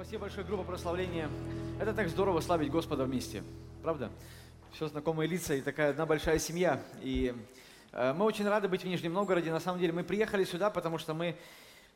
Спасибо 0.00 0.20
большое, 0.20 0.46
группа 0.46 0.62
прославления. 0.62 1.28
Это 1.80 1.92
так 1.92 2.08
здорово 2.08 2.40
славить 2.40 2.70
Господа 2.70 3.02
вместе, 3.02 3.42
правда? 3.82 4.12
Все 4.70 4.86
знакомые 4.86 5.26
лица 5.26 5.54
и 5.54 5.60
такая 5.60 5.90
одна 5.90 6.06
большая 6.06 6.38
семья. 6.38 6.80
И 7.02 7.34
э, 7.90 8.12
мы 8.12 8.24
очень 8.24 8.46
рады 8.46 8.68
быть 8.68 8.84
в 8.84 8.86
Нижнем 8.86 9.12
Новгороде. 9.12 9.50
На 9.50 9.58
самом 9.58 9.80
деле 9.80 9.92
мы 9.92 10.04
приехали 10.04 10.44
сюда, 10.44 10.70
потому 10.70 10.98
что 10.98 11.14
мы 11.14 11.36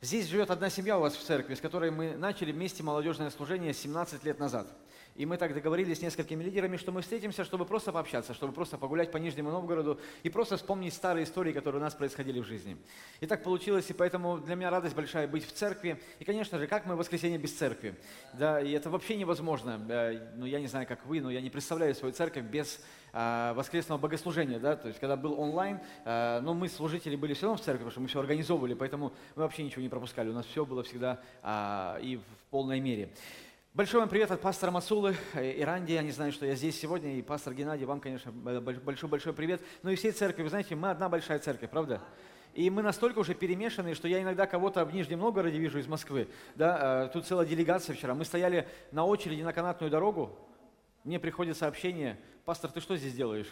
Здесь 0.00 0.26
живет 0.26 0.50
одна 0.50 0.68
семья 0.68 0.98
у 0.98 1.00
вас 1.00 1.14
в 1.14 1.22
церкви, 1.22 1.54
с 1.54 1.60
которой 1.60 1.92
мы 1.92 2.16
начали 2.16 2.50
вместе 2.50 2.82
молодежное 2.82 3.30
служение 3.30 3.72
17 3.72 4.24
лет 4.24 4.40
назад. 4.40 4.66
И 5.14 5.26
мы 5.26 5.36
так 5.36 5.52
договорились 5.52 5.98
с 5.98 6.02
несколькими 6.02 6.42
лидерами, 6.42 6.76
что 6.76 6.90
мы 6.90 7.02
встретимся, 7.02 7.44
чтобы 7.44 7.66
просто 7.66 7.92
пообщаться, 7.92 8.32
чтобы 8.32 8.52
просто 8.52 8.78
погулять 8.78 9.10
по 9.10 9.18
Нижнему 9.18 9.50
Новгороду 9.50 10.00
и 10.22 10.30
просто 10.30 10.56
вспомнить 10.56 10.94
старые 10.94 11.24
истории, 11.24 11.52
которые 11.52 11.80
у 11.80 11.84
нас 11.84 11.94
происходили 11.94 12.40
в 12.40 12.46
жизни. 12.46 12.76
И 13.20 13.26
так 13.26 13.42
получилось, 13.42 13.90
и 13.90 13.92
поэтому 13.92 14.38
для 14.38 14.54
меня 14.54 14.70
радость 14.70 14.96
большая 14.96 15.28
быть 15.28 15.46
в 15.46 15.52
церкви. 15.52 16.00
И, 16.18 16.24
конечно 16.24 16.58
же, 16.58 16.66
как 16.66 16.86
мы 16.86 16.94
в 16.94 16.98
воскресенье 16.98 17.38
без 17.38 17.52
церкви? 17.52 17.94
Да, 18.32 18.60
и 18.60 18.72
это 18.72 18.88
вообще 18.88 19.16
невозможно. 19.16 19.78
Ну, 20.36 20.46
я 20.46 20.60
не 20.60 20.66
знаю, 20.66 20.86
как 20.86 21.04
вы, 21.04 21.20
но 21.20 21.30
я 21.30 21.40
не 21.40 21.50
представляю 21.50 21.94
свою 21.94 22.14
церковь 22.14 22.44
без 22.44 22.80
а, 23.12 23.52
воскресного 23.52 23.98
богослужения, 23.98 24.58
да, 24.58 24.74
то 24.74 24.88
есть 24.88 24.98
когда 24.98 25.16
был 25.16 25.38
онлайн, 25.38 25.80
а, 26.06 26.40
но 26.40 26.54
мы 26.54 26.68
служители 26.68 27.14
были 27.14 27.34
все 27.34 27.42
равно 27.42 27.58
в 27.58 27.64
церкви, 27.64 27.80
потому 27.80 27.90
что 27.90 28.00
мы 28.00 28.08
все 28.08 28.20
организовывали, 28.20 28.72
поэтому 28.72 29.12
мы 29.36 29.42
вообще 29.42 29.64
ничего 29.64 29.82
не 29.82 29.90
пропускали, 29.90 30.30
у 30.30 30.32
нас 30.32 30.46
все 30.46 30.64
было 30.64 30.82
всегда 30.82 31.20
а, 31.42 31.98
и 32.00 32.16
в 32.16 32.50
полной 32.50 32.80
мере. 32.80 33.10
Большой 33.74 34.00
вам 34.00 34.10
привет 34.10 34.30
от 34.30 34.42
пастора 34.42 34.70
Масулы 34.70 35.16
э, 35.32 35.52
и 35.52 35.62
Ранди. 35.62 35.94
Они 35.94 36.10
знают, 36.10 36.34
что 36.34 36.44
я 36.44 36.54
здесь 36.56 36.78
сегодня. 36.78 37.16
И 37.16 37.22
пастор 37.22 37.54
Геннадий, 37.54 37.86
вам, 37.86 38.00
конечно, 38.00 38.30
большой-большой 38.30 39.32
привет. 39.32 39.62
Ну 39.82 39.88
и 39.88 39.96
всей 39.96 40.12
церкви. 40.12 40.42
Вы 40.42 40.50
знаете, 40.50 40.74
мы 40.74 40.90
одна 40.90 41.08
большая 41.08 41.38
церковь, 41.38 41.70
правда? 41.70 42.02
И 42.52 42.68
мы 42.68 42.82
настолько 42.82 43.20
уже 43.20 43.32
перемешаны, 43.32 43.94
что 43.94 44.08
я 44.08 44.20
иногда 44.20 44.46
кого-то 44.46 44.84
в 44.84 44.92
Нижнем 44.92 45.20
Новгороде 45.20 45.58
вижу 45.58 45.78
из 45.78 45.86
Москвы. 45.86 46.28
Да, 46.54 47.08
тут 47.14 47.24
целая 47.24 47.46
делегация 47.46 47.96
вчера. 47.96 48.14
Мы 48.14 48.26
стояли 48.26 48.68
на 48.90 49.06
очереди 49.06 49.40
на 49.40 49.54
канатную 49.54 49.90
дорогу. 49.90 50.38
Мне 51.02 51.18
приходит 51.18 51.56
сообщение, 51.56 52.20
пастор, 52.44 52.70
ты 52.70 52.80
что 52.82 52.94
здесь 52.98 53.14
делаешь? 53.14 53.48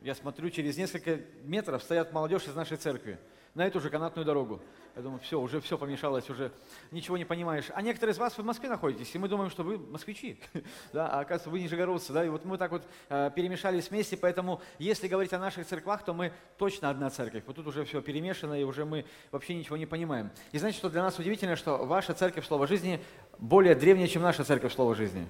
Я 0.00 0.16
смотрю, 0.16 0.50
через 0.50 0.76
несколько 0.76 1.20
метров 1.44 1.84
стоят 1.84 2.12
молодежь 2.12 2.48
из 2.48 2.56
нашей 2.56 2.76
церкви 2.76 3.20
на 3.54 3.66
эту 3.66 3.80
же 3.80 3.90
канатную 3.90 4.24
дорогу. 4.24 4.60
Я 4.94 5.02
думаю, 5.02 5.20
все, 5.20 5.40
уже 5.40 5.60
все 5.60 5.78
помешалось, 5.78 6.28
уже 6.28 6.52
ничего 6.90 7.16
не 7.16 7.24
понимаешь. 7.24 7.66
А 7.74 7.80
некоторые 7.80 8.12
из 8.12 8.18
вас 8.18 8.36
в 8.36 8.44
Москве 8.44 8.68
находитесь, 8.68 9.14
и 9.14 9.18
мы 9.18 9.26
думаем, 9.28 9.50
что 9.50 9.62
вы 9.62 9.78
москвичи, 9.78 10.38
да, 10.92 11.08
а 11.08 11.20
оказывается, 11.20 11.48
вы 11.48 11.60
нижегородцы, 11.60 12.12
да, 12.12 12.24
и 12.24 12.28
вот 12.28 12.44
мы 12.44 12.58
так 12.58 12.70
вот 12.72 12.82
э, 13.08 13.30
перемешались 13.34 13.88
вместе, 13.90 14.18
поэтому 14.18 14.60
если 14.78 15.08
говорить 15.08 15.32
о 15.32 15.38
наших 15.38 15.66
церквах, 15.66 16.04
то 16.04 16.12
мы 16.12 16.32
точно 16.58 16.90
одна 16.90 17.08
церковь. 17.08 17.44
Вот 17.46 17.56
тут 17.56 17.66
уже 17.66 17.84
все 17.84 18.02
перемешано, 18.02 18.60
и 18.60 18.64
уже 18.64 18.84
мы 18.84 19.06
вообще 19.30 19.54
ничего 19.54 19.78
не 19.78 19.86
понимаем. 19.86 20.30
И 20.52 20.58
знаете, 20.58 20.78
что 20.78 20.90
для 20.90 21.02
нас 21.02 21.18
удивительно, 21.18 21.56
что 21.56 21.78
ваша 21.86 22.12
церковь 22.12 22.46
Слова 22.46 22.66
Жизни 22.66 23.02
более 23.38 23.74
древняя, 23.74 24.08
чем 24.08 24.22
наша 24.22 24.44
церковь 24.44 24.74
Слова 24.74 24.94
Жизни. 24.94 25.26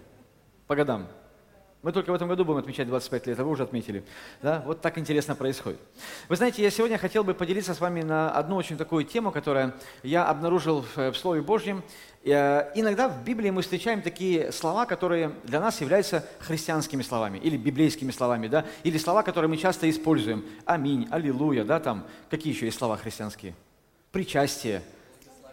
По 0.66 0.74
годам. 0.74 1.08
Мы 1.82 1.90
только 1.90 2.12
в 2.12 2.14
этом 2.14 2.28
году 2.28 2.44
будем 2.44 2.60
отмечать 2.60 2.86
25 2.86 3.26
лет, 3.26 3.40
а 3.40 3.44
вы 3.44 3.50
уже 3.50 3.64
отметили. 3.64 4.04
Да? 4.40 4.62
Вот 4.64 4.80
так 4.80 4.98
интересно 4.98 5.34
происходит. 5.34 5.80
Вы 6.28 6.36
знаете, 6.36 6.62
я 6.62 6.70
сегодня 6.70 6.96
хотел 6.96 7.24
бы 7.24 7.34
поделиться 7.34 7.74
с 7.74 7.80
вами 7.80 8.02
на 8.02 8.30
одну 8.30 8.54
очень 8.54 8.76
такую 8.76 9.04
тему, 9.04 9.32
которую 9.32 9.74
я 10.04 10.24
обнаружил 10.28 10.84
в 10.94 11.14
Слове 11.14 11.42
Божьем. 11.42 11.82
Э, 12.22 12.70
иногда 12.76 13.08
в 13.08 13.24
Библии 13.24 13.50
мы 13.50 13.62
встречаем 13.62 14.00
такие 14.00 14.52
слова, 14.52 14.86
которые 14.86 15.32
для 15.42 15.58
нас 15.58 15.80
являются 15.80 16.24
христианскими 16.38 17.02
словами 17.02 17.38
или 17.38 17.56
библейскими 17.56 18.12
словами, 18.12 18.46
да? 18.46 18.64
или 18.84 18.96
слова, 18.96 19.24
которые 19.24 19.48
мы 19.48 19.56
часто 19.56 19.90
используем. 19.90 20.44
Аминь, 20.64 21.08
аллилуйя, 21.10 21.64
да, 21.64 21.80
там. 21.80 22.06
Какие 22.30 22.52
еще 22.52 22.66
есть 22.66 22.78
слова 22.78 22.96
христианские? 22.96 23.54
Причастие, 24.12 24.82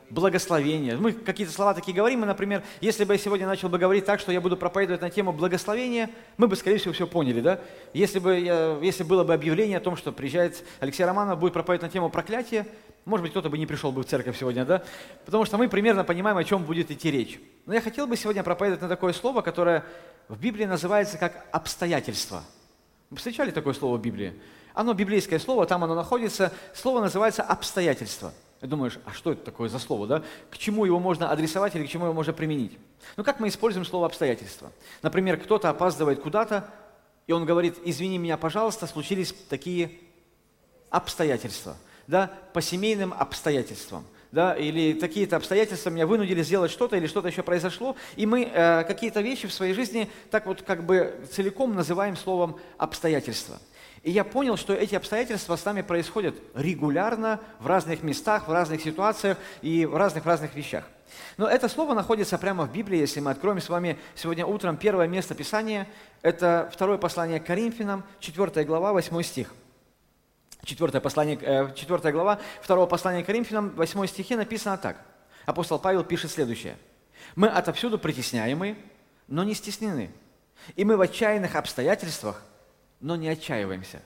благословение. 0.09 0.97
Мы 0.97 1.13
какие-то 1.13 1.53
слова 1.53 1.73
такие 1.73 1.95
говорим, 1.95 2.23
и, 2.23 2.27
например, 2.27 2.63
если 2.81 3.03
бы 3.03 3.13
я 3.13 3.19
сегодня 3.19 3.47
начал 3.47 3.69
бы 3.69 3.77
говорить 3.77 4.05
так, 4.05 4.19
что 4.19 4.31
я 4.31 4.41
буду 4.41 4.57
проповедовать 4.57 5.01
на 5.01 5.09
тему 5.09 5.31
благословения, 5.31 6.09
мы 6.38 6.47
бы, 6.47 6.55
скорее 6.55 6.77
всего, 6.77 6.93
все 6.93 7.07
поняли, 7.07 7.41
да? 7.41 7.59
Если, 7.93 8.19
бы 8.19 8.39
я, 8.39 8.77
если 8.81 9.03
было 9.03 9.23
бы 9.23 9.33
объявление 9.33 9.77
о 9.77 9.81
том, 9.81 9.97
что 9.97 10.11
приезжает 10.11 10.63
Алексей 10.79 11.03
Романов, 11.03 11.39
будет 11.39 11.53
проповедовать 11.53 11.91
на 11.91 11.94
тему 11.94 12.09
проклятия, 12.09 12.67
может 13.06 13.23
быть, 13.23 13.31
кто-то 13.31 13.50
бы 13.50 13.57
не 13.57 13.66
пришел 13.66 13.91
бы 13.91 14.03
в 14.03 14.06
церковь 14.06 14.38
сегодня, 14.38 14.66
да? 14.66 14.84
Потому 15.25 15.45
что 15.45 15.57
мы 15.57 15.67
примерно 15.69 16.03
понимаем, 16.03 16.38
о 16.38 16.44
чем 16.44 16.63
будет 16.63 16.91
идти 16.91 17.09
речь. 17.11 17.39
Но 17.66 17.73
я 17.73 17.81
хотел 17.81 18.07
бы 18.07 18.16
сегодня 18.17 18.44
проповедовать 18.44 18.81
на 18.81 18.88
такое 18.89 19.13
слово, 19.13 19.41
которое 19.41 19.84
в 20.28 20.39
Библии 20.39 20.66
называется 20.66 21.17
как 21.17 21.45
обстоятельство. 21.51 22.44
Вы 23.09 23.17
встречали 23.17 23.51
такое 23.51 23.73
слово 23.73 23.97
в 23.97 24.01
Библии? 24.01 24.34
Оно 24.73 24.94
библейское 24.94 25.39
слово, 25.39 25.66
там 25.66 25.84
оно 25.84 25.95
находится. 25.95 26.53
Слово 26.73 27.01
называется 27.01 27.41
обстоятельство. 27.41 28.31
И 28.62 28.68
думаешь, 28.68 29.00
а 29.06 29.14
что 29.14 29.31
это 29.31 29.44
такое 29.44 29.70
за 29.70 29.80
слово, 29.80 30.06
да? 30.06 30.24
К 30.50 30.58
чему 30.58 30.84
его 30.86 31.00
можно 31.00 31.31
адресовать 31.31 31.75
или 31.75 31.86
к 31.86 31.90
чему 31.90 32.06
его 32.06 32.14
можно 32.14 32.34
применить? 32.34 32.78
Ну, 33.16 33.24
как 33.24 33.40
мы 33.40 33.47
используем 33.47 33.86
слово 33.86 34.08
обстоятельства? 34.08 34.72
Например, 35.02 35.38
кто-то 35.38 35.70
опаздывает 35.70 36.22
куда-то, 36.22 36.70
и 37.25 37.31
он 37.31 37.46
говорит, 37.46 37.78
извини 37.86 38.18
меня, 38.18 38.38
пожалуйста, 38.38 38.86
случились 38.86 39.34
такие 39.47 39.92
обстоятельства, 40.90 41.78
да, 42.08 42.31
по 42.53 42.62
семейным 42.62 43.14
обстоятельствам, 43.14 44.03
да, 44.31 44.56
или 44.56 44.94
такие-то 44.94 45.38
обстоятельства 45.38 45.90
меня 45.90 46.06
вынудили 46.06 46.41
сделать 46.44 46.72
что-то, 46.72 46.97
или 46.97 47.08
что-то 47.08 47.30
еще 47.30 47.44
произошло, 47.44 47.96
и 48.18 48.26
мы 48.26 48.44
э, 48.44 48.84
какие-то 48.84 49.22
вещи 49.22 49.47
в 49.47 49.53
своей 49.53 49.74
жизни 49.74 50.09
так 50.31 50.47
вот 50.47 50.64
как 50.64 50.84
бы 50.84 51.16
целиком 51.31 51.76
называем 51.76 52.18
словом 52.18 52.59
обстоятельства. 52.78 53.59
И 54.03 54.11
я 54.11 54.23
понял, 54.23 54.55
что 54.55 54.73
эти 54.73 54.95
обстоятельства 54.95 55.55
с 55.55 55.65
нами 55.65 55.81
происходят 55.81 56.35
регулярно, 56.55 57.39
в 57.59 57.67
разных 57.67 58.01
местах, 58.03 58.47
в 58.47 58.51
разных 58.51 58.81
ситуациях 58.81 59.37
и 59.61 59.85
в 59.85 59.95
разных-разных 59.95 60.55
вещах. 60.55 60.85
Но 61.37 61.47
это 61.47 61.67
слово 61.67 61.93
находится 61.93 62.37
прямо 62.37 62.65
в 62.65 62.71
Библии, 62.71 62.97
если 62.97 63.19
мы 63.19 63.31
откроем 63.31 63.59
с 63.59 63.67
вами 63.67 63.97
сегодня 64.15 64.45
утром 64.45 64.77
первое 64.77 65.07
место 65.07 65.35
Писания. 65.35 65.87
Это 66.21 66.69
второе 66.71 66.97
послание 66.97 67.39
к 67.39 67.45
Коринфянам, 67.45 68.03
4 68.19 68.65
глава, 68.65 68.93
8 68.93 69.21
стих. 69.23 69.53
4, 70.63 70.99
послание, 70.99 71.37
4 71.37 71.99
э, 72.03 72.11
глава 72.11 72.39
второго 72.61 72.85
послания 72.85 73.23
к 73.23 73.25
Коринфянам, 73.25 73.69
8 73.71 74.05
стихе 74.07 74.37
написано 74.37 74.77
так. 74.77 74.97
Апостол 75.45 75.79
Павел 75.79 76.03
пишет 76.03 76.31
следующее. 76.31 76.77
«Мы 77.35 77.47
отовсюду 77.47 77.97
притесняемы, 77.97 78.77
но 79.27 79.43
не 79.43 79.53
стеснены, 79.53 80.11
и 80.75 80.85
мы 80.85 80.97
в 80.97 81.01
отчаянных 81.01 81.55
обстоятельствах, 81.55 82.41
но 82.99 83.15
не 83.15 83.27
отчаиваемся. 83.29 84.01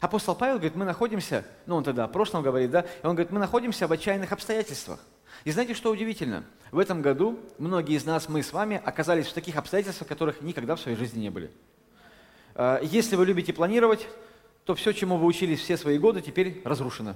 Апостол 0.00 0.34
Павел 0.34 0.56
говорит, 0.56 0.76
мы 0.76 0.84
находимся, 0.84 1.44
ну 1.66 1.76
он 1.76 1.84
тогда 1.84 2.04
о 2.04 2.08
прошлом 2.08 2.42
говорит, 2.42 2.70
да, 2.70 2.80
и 2.80 3.06
он 3.06 3.14
говорит, 3.14 3.32
мы 3.32 3.40
находимся 3.40 3.86
в 3.86 3.92
отчаянных 3.92 4.32
обстоятельствах. 4.32 5.00
И 5.44 5.50
знаете, 5.50 5.74
что 5.74 5.90
удивительно? 5.90 6.44
В 6.70 6.78
этом 6.78 7.02
году 7.02 7.38
многие 7.58 7.96
из 7.96 8.04
нас, 8.04 8.28
мы 8.28 8.42
с 8.42 8.52
вами, 8.52 8.80
оказались 8.84 9.26
в 9.26 9.32
таких 9.32 9.56
обстоятельствах, 9.56 10.08
которых 10.08 10.40
никогда 10.40 10.76
в 10.76 10.80
своей 10.80 10.96
жизни 10.96 11.20
не 11.20 11.30
были. 11.30 11.50
А, 12.54 12.80
если 12.82 13.16
вы 13.16 13.26
любите 13.26 13.52
планировать, 13.52 14.06
то 14.64 14.74
все, 14.74 14.92
чему 14.92 15.16
вы 15.16 15.26
учились 15.26 15.60
все 15.60 15.76
свои 15.76 15.98
годы, 15.98 16.20
теперь 16.20 16.60
разрушено. 16.64 17.14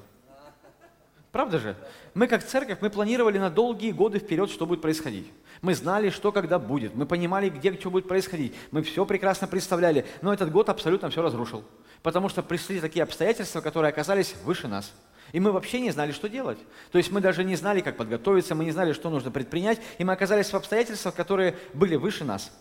Правда 1.32 1.58
же? 1.58 1.76
Мы 2.12 2.28
как 2.28 2.44
церковь, 2.44 2.78
мы 2.82 2.90
планировали 2.90 3.38
на 3.38 3.48
долгие 3.48 3.90
годы 3.90 4.18
вперед, 4.18 4.50
что 4.50 4.66
будет 4.66 4.82
происходить. 4.82 5.26
Мы 5.62 5.74
знали, 5.74 6.10
что 6.10 6.30
когда 6.30 6.58
будет. 6.58 6.94
Мы 6.94 7.06
понимали, 7.06 7.48
где 7.48 7.72
что 7.72 7.90
будет 7.90 8.06
происходить. 8.06 8.54
Мы 8.70 8.82
все 8.82 9.06
прекрасно 9.06 9.46
представляли. 9.46 10.04
Но 10.20 10.34
этот 10.34 10.52
год 10.52 10.68
абсолютно 10.68 11.08
все 11.08 11.22
разрушил. 11.22 11.64
Потому 12.02 12.28
что 12.28 12.42
пришли 12.42 12.80
такие 12.80 13.02
обстоятельства, 13.02 13.62
которые 13.62 13.88
оказались 13.88 14.34
выше 14.44 14.68
нас. 14.68 14.92
И 15.32 15.40
мы 15.40 15.52
вообще 15.52 15.80
не 15.80 15.90
знали, 15.90 16.12
что 16.12 16.28
делать. 16.28 16.58
То 16.90 16.98
есть 16.98 17.10
мы 17.10 17.22
даже 17.22 17.44
не 17.44 17.56
знали, 17.56 17.80
как 17.80 17.96
подготовиться, 17.96 18.54
мы 18.54 18.66
не 18.66 18.72
знали, 18.72 18.92
что 18.92 19.08
нужно 19.08 19.30
предпринять, 19.30 19.80
и 19.96 20.04
мы 20.04 20.12
оказались 20.12 20.50
в 20.50 20.54
обстоятельствах, 20.54 21.14
которые 21.14 21.56
были 21.72 21.96
выше 21.96 22.24
нас. 22.24 22.52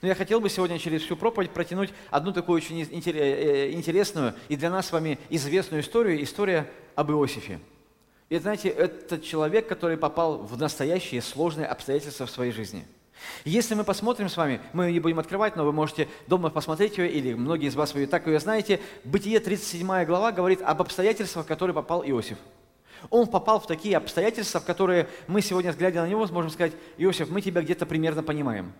Но 0.00 0.08
я 0.08 0.14
хотел 0.14 0.40
бы 0.40 0.48
сегодня 0.48 0.78
через 0.78 1.02
всю 1.02 1.14
проповедь 1.14 1.50
протянуть 1.50 1.90
одну 2.10 2.32
такую 2.32 2.56
очень 2.56 2.80
э, 2.80 3.10
э, 3.10 3.72
интересную 3.72 4.34
и 4.48 4.56
для 4.56 4.70
нас 4.70 4.86
с 4.86 4.92
вами 4.92 5.18
известную 5.28 5.82
историю, 5.82 6.22
история 6.22 6.70
об 6.94 7.10
Иосифе. 7.10 7.60
И 8.30 8.38
знаете, 8.38 8.68
это 8.68 9.20
человек, 9.20 9.68
который 9.68 9.96
попал 9.96 10.38
в 10.38 10.58
настоящие 10.58 11.20
сложные 11.20 11.66
обстоятельства 11.66 12.26
в 12.26 12.30
своей 12.30 12.52
жизни. 12.52 12.86
Если 13.44 13.74
мы 13.74 13.84
посмотрим 13.84 14.28
с 14.28 14.36
вами, 14.36 14.60
мы 14.72 14.86
ее 14.86 14.94
не 14.94 15.00
будем 15.00 15.18
открывать, 15.18 15.56
но 15.56 15.64
вы 15.64 15.72
можете 15.72 16.08
дома 16.26 16.50
посмотреть 16.50 16.98
ее, 16.98 17.10
или 17.10 17.34
многие 17.34 17.68
из 17.68 17.74
вас 17.74 17.94
вы 17.94 18.06
так 18.06 18.26
ее 18.26 18.40
знаете, 18.40 18.80
Бытие 19.04 19.40
37 19.40 20.04
глава 20.04 20.32
говорит 20.32 20.60
об 20.62 20.80
обстоятельствах, 20.82 21.44
в 21.44 21.48
которые 21.48 21.74
попал 21.74 22.02
Иосиф. 22.04 22.38
Он 23.10 23.26
попал 23.26 23.60
в 23.60 23.66
такие 23.66 23.96
обстоятельства, 23.96 24.60
в 24.60 24.64
которые 24.64 25.08
мы 25.26 25.42
сегодня, 25.42 25.72
глядя 25.72 26.02
на 26.02 26.08
него, 26.08 26.26
сможем 26.26 26.50
сказать, 26.50 26.72
Иосиф, 26.96 27.28
мы 27.28 27.42
тебя 27.42 27.60
где-то 27.60 27.84
примерно 27.84 28.22
понимаем. 28.22 28.72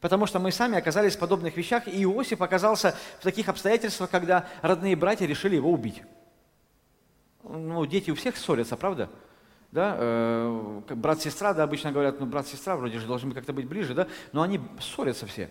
Потому 0.00 0.26
что 0.26 0.38
мы 0.38 0.52
сами 0.52 0.76
оказались 0.76 1.16
в 1.16 1.18
подобных 1.18 1.56
вещах, 1.56 1.88
и 1.88 2.02
Иосиф 2.02 2.42
оказался 2.42 2.94
в 3.18 3.22
таких 3.22 3.48
обстоятельствах, 3.48 4.10
когда 4.10 4.46
родные 4.60 4.94
братья 4.94 5.26
решили 5.26 5.56
его 5.56 5.72
убить 5.72 6.02
ну, 7.48 7.86
дети 7.86 8.10
у 8.10 8.14
всех 8.14 8.36
ссорятся, 8.36 8.76
правда? 8.76 9.08
Да, 9.72 9.96
э, 9.98 10.80
брат-сестра, 10.90 11.52
да, 11.52 11.64
обычно 11.64 11.92
говорят, 11.92 12.20
ну, 12.20 12.26
брат-сестра 12.26 12.76
вроде 12.76 12.98
же 12.98 13.06
должны 13.06 13.32
как-то 13.34 13.52
быть 13.52 13.66
ближе, 13.66 13.94
да, 13.94 14.06
но 14.32 14.42
они 14.42 14.60
ссорятся 14.80 15.26
все. 15.26 15.50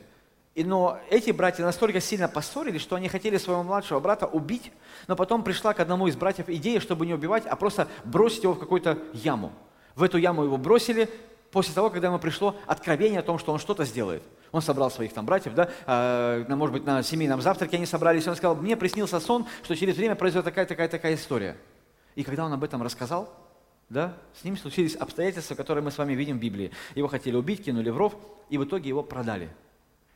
И, 0.55 0.63
но 0.63 0.97
эти 1.09 1.31
братья 1.31 1.63
настолько 1.63 1.99
сильно 1.99 2.29
поссорились, 2.29 2.81
что 2.81 2.95
они 2.95 3.09
хотели 3.09 3.37
своего 3.37 3.61
младшего 3.61 3.99
брата 3.99 4.25
убить, 4.25 4.71
но 5.07 5.17
потом 5.17 5.43
пришла 5.43 5.73
к 5.73 5.81
одному 5.81 6.07
из 6.07 6.15
братьев 6.15 6.47
идея, 6.47 6.79
чтобы 6.79 7.05
не 7.05 7.13
убивать, 7.13 7.45
а 7.45 7.57
просто 7.57 7.89
бросить 8.05 8.43
его 8.43 8.53
в 8.53 8.59
какую-то 8.59 8.97
яму. 9.13 9.51
В 9.95 10.03
эту 10.03 10.17
яму 10.17 10.45
его 10.45 10.57
бросили, 10.57 11.09
после 11.51 11.73
того, 11.73 11.89
когда 11.89 12.07
ему 12.07 12.19
пришло 12.19 12.55
откровение 12.67 13.19
о 13.19 13.23
том, 13.23 13.37
что 13.37 13.51
он 13.51 13.59
что-то 13.59 13.83
сделает. 13.83 14.23
Он 14.51 14.61
собрал 14.61 14.89
своих 14.89 15.13
там 15.13 15.25
братьев, 15.25 15.53
да, 15.53 15.69
э, 15.85 16.45
может 16.55 16.73
быть, 16.73 16.85
на 16.85 17.03
семейном 17.03 17.41
завтраке 17.41 17.75
они 17.75 17.85
собрались, 17.85 18.25
он 18.25 18.35
сказал, 18.35 18.55
мне 18.55 18.77
приснился 18.77 19.19
сон, 19.19 19.45
что 19.63 19.75
через 19.75 19.97
время 19.97 20.15
произойдет 20.15 20.45
такая, 20.45 20.65
такая, 20.65 20.87
такая 20.87 21.15
история. 21.15 21.57
И 22.15 22.23
когда 22.23 22.45
он 22.45 22.53
об 22.53 22.63
этом 22.63 22.81
рассказал, 22.81 23.29
да, 23.89 24.17
с 24.39 24.43
ним 24.43 24.57
случились 24.57 24.95
обстоятельства, 24.95 25.55
которые 25.55 25.83
мы 25.83 25.91
с 25.91 25.97
вами 25.97 26.13
видим 26.13 26.37
в 26.37 26.41
Библии. 26.41 26.71
Его 26.95 27.07
хотели 27.07 27.35
убить, 27.35 27.63
кинули 27.63 27.89
в 27.89 27.97
ров, 27.97 28.15
и 28.49 28.57
в 28.57 28.63
итоге 28.63 28.89
его 28.89 29.03
продали. 29.03 29.49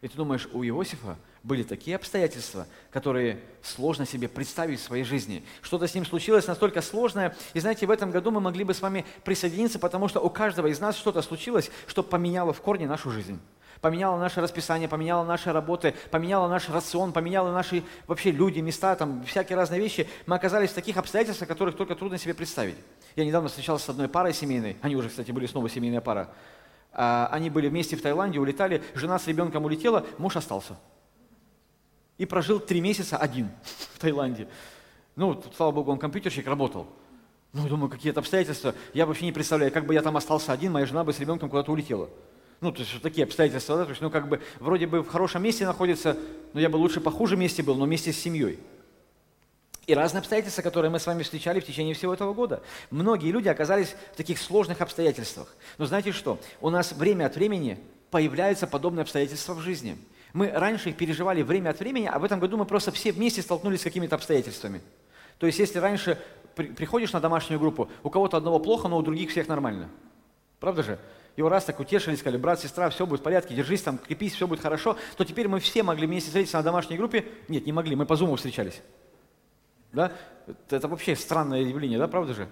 И 0.01 0.07
ты 0.07 0.15
думаешь, 0.15 0.47
у 0.53 0.63
Иосифа 0.63 1.17
были 1.43 1.63
такие 1.63 1.97
обстоятельства, 1.97 2.67
которые 2.89 3.41
сложно 3.61 4.05
себе 4.05 4.29
представить 4.29 4.79
в 4.79 4.83
своей 4.83 5.03
жизни. 5.03 5.43
Что-то 5.61 5.87
с 5.87 5.93
ним 5.93 6.05
случилось 6.05 6.47
настолько 6.47 6.81
сложное. 6.81 7.35
И 7.53 7.59
знаете, 7.59 7.85
в 7.85 7.91
этом 7.91 8.09
году 8.09 8.31
мы 8.31 8.39
могли 8.39 8.63
бы 8.63 8.73
с 8.73 8.81
вами 8.81 9.05
присоединиться, 9.25 9.77
потому 9.77 10.07
что 10.07 10.21
у 10.21 10.29
каждого 10.29 10.67
из 10.67 10.79
нас 10.79 10.97
что-то 10.97 11.21
случилось, 11.21 11.69
что 11.85 12.01
поменяло 12.01 12.53
в 12.53 12.61
корне 12.61 12.87
нашу 12.87 13.11
жизнь 13.11 13.39
поменяло 13.81 14.17
наше 14.17 14.41
расписание, 14.41 14.87
поменяло 14.87 15.23
наши 15.23 15.51
работы, 15.51 15.93
поменяло 16.11 16.47
наш 16.47 16.69
рацион, 16.69 17.13
поменяло 17.13 17.51
наши 17.51 17.83
вообще 18.07 18.31
люди, 18.31 18.59
места, 18.59 18.95
там 18.95 19.23
всякие 19.23 19.55
разные 19.55 19.79
вещи. 19.79 20.07
Мы 20.25 20.35
оказались 20.35 20.71
в 20.71 20.73
таких 20.73 20.97
обстоятельствах, 20.97 21.47
которых 21.47 21.75
только 21.75 21.95
трудно 21.95 22.17
себе 22.17 22.33
представить. 22.33 22.75
Я 23.15 23.25
недавно 23.25 23.49
встречался 23.49 23.85
с 23.85 23.89
одной 23.89 24.07
парой 24.07 24.33
семейной, 24.33 24.77
они 24.81 24.95
уже, 24.95 25.09
кстати, 25.09 25.31
были 25.31 25.45
снова 25.45 25.69
семейная 25.69 26.01
пара. 26.01 26.29
А, 26.91 27.29
они 27.31 27.49
были 27.49 27.69
вместе 27.69 27.95
в 27.95 28.01
Таиланде, 28.01 28.39
улетали, 28.39 28.83
жена 28.95 29.19
с 29.19 29.27
ребенком 29.27 29.65
улетела, 29.65 30.05
муж 30.17 30.35
остался. 30.35 30.77
И 32.17 32.25
прожил 32.25 32.59
три 32.59 32.81
месяца 32.81 33.17
один 33.17 33.49
в 33.93 33.99
Таиланде. 33.99 34.47
Ну, 35.15 35.35
тут, 35.35 35.55
слава 35.55 35.71
богу, 35.71 35.91
он 35.91 35.99
компьютерщик, 35.99 36.47
работал. 36.47 36.87
Ну, 37.53 37.67
думаю, 37.67 37.89
какие-то 37.89 38.19
обстоятельства. 38.19 38.75
Я 38.93 39.05
вообще 39.05 39.25
не 39.25 39.31
представляю, 39.31 39.71
как 39.71 39.85
бы 39.85 39.93
я 39.93 40.01
там 40.01 40.15
остался 40.17 40.51
один, 40.51 40.71
моя 40.71 40.85
жена 40.85 41.03
бы 41.03 41.13
с 41.13 41.19
ребенком 41.19 41.49
куда-то 41.49 41.71
улетела. 41.71 42.09
Ну, 42.61 42.71
то 42.71 42.81
есть 42.81 42.94
вот 42.94 43.01
такие 43.01 43.23
обстоятельства, 43.23 43.77
да, 43.77 43.85
то 43.85 43.91
есть, 43.91 44.01
ну, 44.01 44.09
как 44.09 44.27
бы, 44.27 44.41
вроде 44.59 44.85
бы 44.85 45.01
в 45.01 45.07
хорошем 45.07 45.44
месте 45.44 45.65
находится, 45.65 46.17
но 46.53 46.59
я 46.59 46.69
бы 46.69 46.75
лучше 46.75 47.00
похуже 47.00 47.38
месте 47.38 47.63
был, 47.63 47.75
но 47.75 47.85
вместе 47.85 48.11
с 48.11 48.17
семьей 48.17 48.59
и 49.89 49.95
разные 49.95 50.19
обстоятельства, 50.19 50.61
которые 50.61 50.91
мы 50.91 51.00
с 51.00 51.07
вами 51.07 51.23
встречали 51.23 51.59
в 51.59 51.65
течение 51.65 51.95
всего 51.95 52.13
этого 52.13 52.35
года. 52.35 52.61
Многие 52.91 53.31
люди 53.31 53.47
оказались 53.47 53.95
в 54.13 54.17
таких 54.17 54.38
сложных 54.38 54.81
обстоятельствах. 54.81 55.47
Но 55.79 55.88
знаете 55.88 56.11
что? 56.11 56.39
У 56.61 56.69
нас 56.69 56.91
время 56.91 57.25
от 57.25 57.35
времени 57.35 57.79
появляются 58.11 58.67
подобные 58.67 59.01
обстоятельства 59.01 59.56
в 59.56 59.61
жизни. 59.61 59.97
Мы 60.33 60.51
раньше 60.51 60.89
их 60.89 60.95
переживали 60.97 61.41
время 61.41 61.71
от 61.71 61.79
времени, 61.79 62.06
а 62.06 62.19
в 62.19 62.23
этом 62.23 62.39
году 62.39 62.56
мы 62.56 62.65
просто 62.65 62.91
все 62.91 63.11
вместе 63.11 63.41
столкнулись 63.41 63.81
с 63.81 63.83
какими-то 63.83 64.15
обстоятельствами. 64.15 64.81
То 65.39 65.47
есть 65.47 65.57
если 65.57 65.79
раньше 65.79 66.19
при, 66.53 66.67
приходишь 66.67 67.11
на 67.11 67.19
домашнюю 67.19 67.59
группу, 67.59 67.89
у 68.03 68.11
кого-то 68.11 68.38
одного 68.38 68.59
плохо, 68.59 68.88
но 68.89 68.97
у 69.00 69.01
других 69.01 69.31
всех 69.31 69.47
нормально. 69.47 69.89
Правда 70.59 70.83
же? 70.83 71.00
Его 71.37 71.49
раз 71.49 71.65
так 71.65 71.79
утешили, 71.79 72.15
сказали, 72.15 72.37
брат, 72.37 72.59
сестра, 72.59 72.89
все 72.89 73.05
будет 73.05 73.21
в 73.21 73.23
порядке, 73.23 73.55
держись 73.55 73.81
там, 73.81 73.97
крепись, 73.97 74.33
все 74.33 74.47
будет 74.47 74.59
хорошо, 74.59 74.97
то 75.17 75.23
теперь 75.23 75.47
мы 75.47 75.59
все 75.59 75.83
могли 75.83 76.05
вместе 76.07 76.27
встретиться 76.27 76.57
на 76.57 76.63
домашней 76.63 76.97
группе. 76.97 77.25
Нет, 77.47 77.65
не 77.65 77.71
могли, 77.71 77.95
мы 77.95 78.05
по 78.05 78.15
зуму 78.15 78.35
встречались. 78.35 78.81
Да? 79.91 80.11
Это 80.69 80.87
вообще 80.87 81.15
странное 81.15 81.61
явление, 81.61 81.97
да, 81.97 82.07
правда 82.07 82.33
же? 82.33 82.49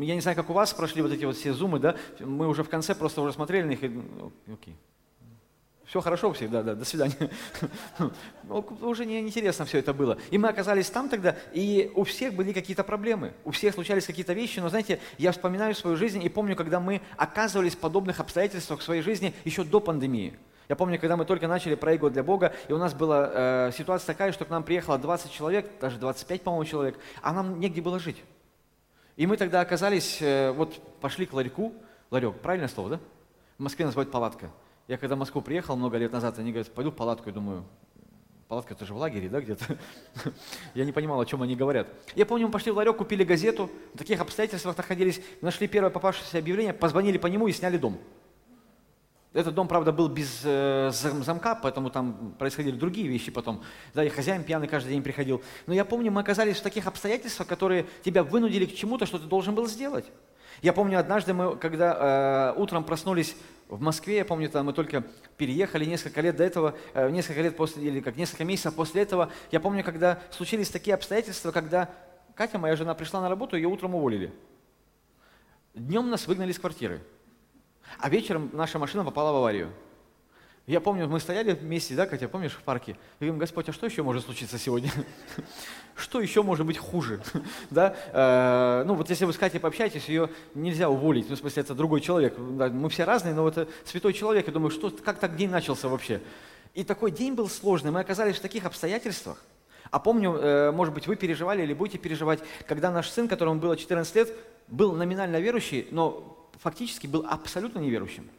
Я 0.00 0.14
не 0.14 0.20
знаю, 0.20 0.36
как 0.36 0.50
у 0.50 0.52
вас 0.52 0.72
прошли 0.74 1.02
вот 1.02 1.12
эти 1.12 1.24
вот 1.24 1.36
все 1.36 1.52
зумы, 1.52 1.78
да? 1.78 1.96
Мы 2.18 2.48
уже 2.48 2.64
в 2.64 2.68
конце 2.68 2.94
просто 2.94 3.20
уже 3.20 3.32
смотрели 3.32 3.62
на 3.62 3.70
них 3.70 3.84
и, 3.84 3.88
ну, 3.88 4.32
окей. 4.52 4.76
Все 5.92 6.00
хорошо 6.00 6.30
у 6.30 6.32
всех, 6.32 6.50
да, 6.50 6.62
да, 6.62 6.74
до 6.74 6.86
свидания. 6.86 7.14
Ну, 8.44 8.64
уже 8.80 9.04
не 9.04 9.20
интересно 9.20 9.66
все 9.66 9.76
это 9.76 9.92
было. 9.92 10.16
И 10.30 10.38
мы 10.38 10.48
оказались 10.48 10.88
там 10.88 11.10
тогда, 11.10 11.36
и 11.52 11.92
у 11.94 12.04
всех 12.04 12.32
были 12.32 12.54
какие-то 12.54 12.82
проблемы, 12.82 13.34
у 13.44 13.50
всех 13.50 13.74
случались 13.74 14.06
какие-то 14.06 14.32
вещи, 14.32 14.58
но 14.60 14.70
знаете, 14.70 15.00
я 15.18 15.32
вспоминаю 15.32 15.74
свою 15.74 15.98
жизнь 15.98 16.24
и 16.24 16.30
помню, 16.30 16.56
когда 16.56 16.80
мы 16.80 17.02
оказывались 17.18 17.74
в 17.74 17.78
подобных 17.78 18.20
обстоятельствах 18.20 18.80
в 18.80 18.82
своей 18.82 19.02
жизни 19.02 19.34
еще 19.44 19.64
до 19.64 19.80
пандемии. 19.80 20.38
Я 20.70 20.76
помню, 20.76 20.98
когда 20.98 21.18
мы 21.18 21.26
только 21.26 21.46
начали 21.46 21.74
проигрывать 21.74 22.14
для 22.14 22.22
Бога, 22.22 22.54
и 22.68 22.72
у 22.72 22.78
нас 22.78 22.94
была 22.94 23.30
э, 23.30 23.72
ситуация 23.76 24.06
такая, 24.06 24.32
что 24.32 24.46
к 24.46 24.48
нам 24.48 24.62
приехало 24.62 24.96
20 24.96 25.30
человек, 25.30 25.70
даже 25.78 25.98
25, 25.98 26.40
по-моему, 26.40 26.64
человек, 26.64 26.98
а 27.20 27.34
нам 27.34 27.60
негде 27.60 27.82
было 27.82 27.98
жить. 27.98 28.24
И 29.16 29.26
мы 29.26 29.36
тогда 29.36 29.60
оказались, 29.60 30.22
э, 30.22 30.52
вот 30.52 30.74
пошли 31.02 31.26
к 31.26 31.34
ларьку, 31.34 31.74
ларек, 32.10 32.36
правильное 32.36 32.68
слово, 32.68 32.88
да? 32.88 33.00
В 33.58 33.62
Москве 33.62 33.84
называют 33.84 34.10
палатка. 34.10 34.50
Я 34.88 34.98
когда 34.98 35.14
в 35.14 35.18
Москву 35.18 35.40
приехал 35.40 35.76
много 35.76 35.96
лет 35.96 36.12
назад, 36.12 36.38
они 36.38 36.50
говорят, 36.50 36.72
пойду 36.72 36.90
в 36.90 36.94
палатку, 36.94 37.28
я 37.28 37.34
думаю, 37.34 37.64
палатка 38.48 38.74
это 38.74 38.84
же 38.84 38.92
в 38.92 38.96
лагере, 38.98 39.28
да, 39.28 39.40
где-то? 39.40 39.64
Я 40.74 40.84
не 40.84 40.92
понимал, 40.92 41.18
о 41.20 41.24
чем 41.24 41.40
они 41.40 41.56
говорят. 41.56 41.88
Я 42.14 42.26
помню, 42.26 42.46
мы 42.48 42.52
пошли 42.52 42.70
в 42.70 42.76
ларек, 42.76 42.98
купили 42.98 43.24
газету, 43.24 43.70
в 43.94 43.98
таких 43.98 44.20
обстоятельствах 44.20 44.76
находились, 44.76 45.22
нашли 45.40 45.68
первое 45.68 45.90
попавшееся 45.90 46.36
объявление, 46.36 46.74
позвонили 46.74 47.16
по 47.16 47.28
нему 47.28 47.48
и 47.48 47.52
сняли 47.52 47.78
дом. 47.78 47.98
Этот 49.32 49.54
дом, 49.54 49.66
правда, 49.68 49.92
был 49.92 50.08
без 50.08 50.42
э, 50.44 50.90
замка, 50.92 51.54
поэтому 51.54 51.88
там 51.88 52.34
происходили 52.38 52.76
другие 52.76 53.08
вещи 53.08 53.30
потом. 53.30 53.62
Да, 53.94 54.04
и 54.04 54.10
хозяин 54.10 54.44
пьяный 54.44 54.68
каждый 54.68 54.90
день 54.90 55.02
приходил. 55.02 55.40
Но 55.66 55.72
я 55.72 55.86
помню, 55.86 56.12
мы 56.12 56.20
оказались 56.20 56.58
в 56.58 56.62
таких 56.62 56.86
обстоятельствах, 56.86 57.48
которые 57.48 57.86
тебя 58.04 58.22
вынудили 58.22 58.66
к 58.66 58.74
чему-то, 58.74 59.06
что 59.06 59.18
ты 59.18 59.24
должен 59.24 59.54
был 59.54 59.66
сделать. 59.66 60.04
Я 60.60 60.74
помню, 60.74 60.98
однажды 60.98 61.32
мы, 61.32 61.56
когда 61.56 62.52
э, 62.54 62.60
утром 62.60 62.84
проснулись 62.84 63.34
в 63.68 63.80
Москве, 63.80 64.16
я 64.16 64.24
помню, 64.24 64.48
там 64.48 64.66
мы 64.66 64.72
только 64.72 65.04
переехали 65.36 65.84
несколько 65.84 66.20
лет 66.20 66.36
до 66.36 66.44
этого, 66.44 66.76
э, 66.94 67.10
несколько 67.10 67.42
лет 67.42 67.56
после, 67.56 67.84
или 67.84 68.00
как 68.00 68.16
несколько 68.16 68.44
месяцев 68.44 68.74
после 68.74 69.02
этого, 69.02 69.30
я 69.50 69.60
помню, 69.60 69.82
когда 69.82 70.20
случились 70.30 70.68
такие 70.68 70.94
обстоятельства, 70.94 71.52
когда 71.52 71.88
Катя, 72.34 72.58
моя 72.58 72.76
жена, 72.76 72.94
пришла 72.94 73.20
на 73.20 73.28
работу, 73.28 73.56
ее 73.56 73.68
утром 73.68 73.94
уволили. 73.94 74.32
Днем 75.74 76.10
нас 76.10 76.26
выгнали 76.26 76.50
из 76.50 76.58
квартиры. 76.58 77.00
А 77.98 78.08
вечером 78.08 78.50
наша 78.52 78.78
машина 78.78 79.04
попала 79.04 79.32
в 79.32 79.36
аварию. 79.36 79.72
Я 80.66 80.80
помню, 80.80 81.08
мы 81.08 81.18
стояли 81.18 81.54
вместе, 81.54 81.96
да, 81.96 82.06
Катя, 82.06 82.28
помнишь, 82.28 82.52
в 82.52 82.62
парке? 82.62 82.92
И 82.92 83.24
говорим, 83.24 83.38
Господь, 83.38 83.68
а 83.68 83.72
что 83.72 83.86
еще 83.86 84.04
может 84.04 84.24
случиться 84.24 84.58
сегодня? 84.58 84.92
Что 85.96 86.20
еще 86.20 86.42
может 86.42 86.64
быть 86.64 86.78
хуже? 86.78 87.20
да? 87.70 87.96
Э, 88.12 88.84
ну, 88.86 88.94
вот 88.94 89.10
если 89.10 89.24
вы 89.24 89.32
с 89.32 89.38
Катей 89.38 89.58
пообщаетесь, 89.58 90.08
ее 90.08 90.30
нельзя 90.54 90.88
уволить. 90.88 91.28
Ну, 91.28 91.34
в 91.34 91.38
смысле, 91.38 91.62
это 91.62 91.74
другой 91.74 92.00
человек. 92.00 92.38
Мы 92.38 92.88
все 92.90 93.04
разные, 93.04 93.34
но 93.34 93.46
это 93.46 93.68
святой 93.84 94.12
человек. 94.12 94.46
Я 94.46 94.52
думаю, 94.52 94.70
что, 94.70 94.90
как 94.90 95.18
так 95.18 95.36
день 95.36 95.50
начался 95.50 95.88
вообще? 95.88 96.22
И 96.74 96.84
такой 96.84 97.10
день 97.10 97.34
был 97.34 97.48
сложный. 97.48 97.90
Мы 97.90 98.00
оказались 98.00 98.36
в 98.36 98.40
таких 98.40 98.64
обстоятельствах. 98.64 99.44
А 99.90 99.98
помню, 99.98 100.32
э, 100.34 100.70
может 100.70 100.94
быть, 100.94 101.08
вы 101.08 101.16
переживали 101.16 101.62
или 101.62 101.74
будете 101.74 101.98
переживать, 101.98 102.38
когда 102.66 102.90
наш 102.90 103.10
сын, 103.10 103.26
которому 103.26 103.60
было 103.60 103.76
14 103.76 104.14
лет, 104.14 104.32
был 104.68 104.92
номинально 104.92 105.40
верующий, 105.40 105.88
но 105.90 106.48
фактически 106.58 107.08
был 107.08 107.26
абсолютно 107.28 107.80
неверующим. 107.80 108.30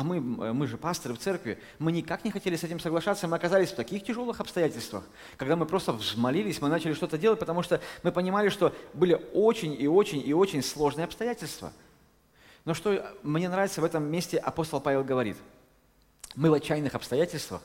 А 0.00 0.02
мы, 0.02 0.18
мы 0.18 0.66
же 0.66 0.78
пасторы 0.78 1.12
в 1.14 1.18
церкви, 1.18 1.58
мы 1.78 1.92
никак 1.92 2.24
не 2.24 2.30
хотели 2.30 2.56
с 2.56 2.64
этим 2.64 2.80
соглашаться, 2.80 3.28
мы 3.28 3.36
оказались 3.36 3.70
в 3.70 3.74
таких 3.74 4.02
тяжелых 4.02 4.40
обстоятельствах, 4.40 5.04
когда 5.36 5.56
мы 5.56 5.66
просто 5.66 5.92
взмолились, 5.92 6.58
мы 6.62 6.70
начали 6.70 6.94
что-то 6.94 7.18
делать, 7.18 7.38
потому 7.38 7.62
что 7.62 7.82
мы 8.02 8.10
понимали, 8.10 8.48
что 8.48 8.74
были 8.94 9.20
очень 9.34 9.78
и 9.78 9.86
очень 9.86 10.26
и 10.26 10.32
очень 10.32 10.62
сложные 10.62 11.04
обстоятельства. 11.04 11.70
Но 12.64 12.72
что 12.72 13.14
мне 13.22 13.50
нравится 13.50 13.82
в 13.82 13.84
этом 13.84 14.04
месте 14.04 14.38
апостол 14.38 14.80
Павел 14.80 15.04
говорит, 15.04 15.36
мы 16.34 16.48
в 16.48 16.54
отчаянных 16.54 16.94
обстоятельствах, 16.94 17.60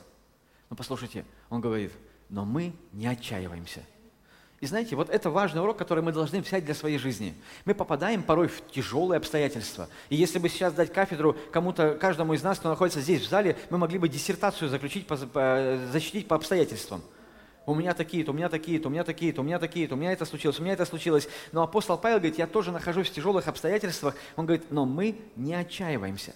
но 0.68 0.76
послушайте, 0.76 1.24
он 1.48 1.62
говорит, 1.62 1.92
но 2.28 2.44
мы 2.44 2.74
не 2.92 3.06
отчаиваемся– 3.06 3.80
и 4.60 4.66
знаете, 4.66 4.96
вот 4.96 5.10
это 5.10 5.28
важный 5.28 5.60
урок, 5.60 5.76
который 5.76 6.02
мы 6.02 6.12
должны 6.12 6.40
взять 6.40 6.64
для 6.64 6.74
своей 6.74 6.96
жизни. 6.96 7.34
Мы 7.66 7.74
попадаем 7.74 8.22
порой 8.22 8.48
в 8.48 8.66
тяжелые 8.70 9.18
обстоятельства. 9.18 9.88
И 10.08 10.16
если 10.16 10.38
бы 10.38 10.48
сейчас 10.48 10.72
дать 10.72 10.92
кафедру 10.92 11.36
кому-то, 11.52 11.94
каждому 11.94 12.32
из 12.32 12.42
нас, 12.42 12.58
кто 12.58 12.70
находится 12.70 13.02
здесь, 13.02 13.22
в 13.22 13.28
зале, 13.28 13.58
мы 13.68 13.76
могли 13.76 13.98
бы 13.98 14.08
диссертацию 14.08 14.70
заключить, 14.70 15.06
по, 15.06 15.16
по, 15.16 15.78
защитить 15.92 16.26
по 16.26 16.36
обстоятельствам. 16.36 17.02
У 17.66 17.74
меня 17.74 17.92
такие-то, 17.92 18.30
у 18.30 18.34
меня 18.34 18.48
такие-то, 18.48 18.88
у 18.88 18.90
меня 18.90 19.04
такие-то, 19.04 19.42
у 19.42 19.44
меня 19.44 19.58
такие-то, 19.58 19.94
у 19.94 19.98
меня 19.98 20.12
это 20.12 20.24
случилось, 20.24 20.58
у 20.58 20.62
меня 20.62 20.72
это 20.72 20.86
случилось. 20.86 21.28
Но 21.52 21.62
апостол 21.62 21.98
Павел 21.98 22.18
говорит, 22.18 22.38
я 22.38 22.46
тоже 22.46 22.72
нахожусь 22.72 23.10
в 23.10 23.12
тяжелых 23.12 23.48
обстоятельствах. 23.48 24.14
Он 24.36 24.46
говорит, 24.46 24.70
но 24.70 24.86
мы 24.86 25.18
не 25.34 25.52
отчаиваемся. 25.52 26.34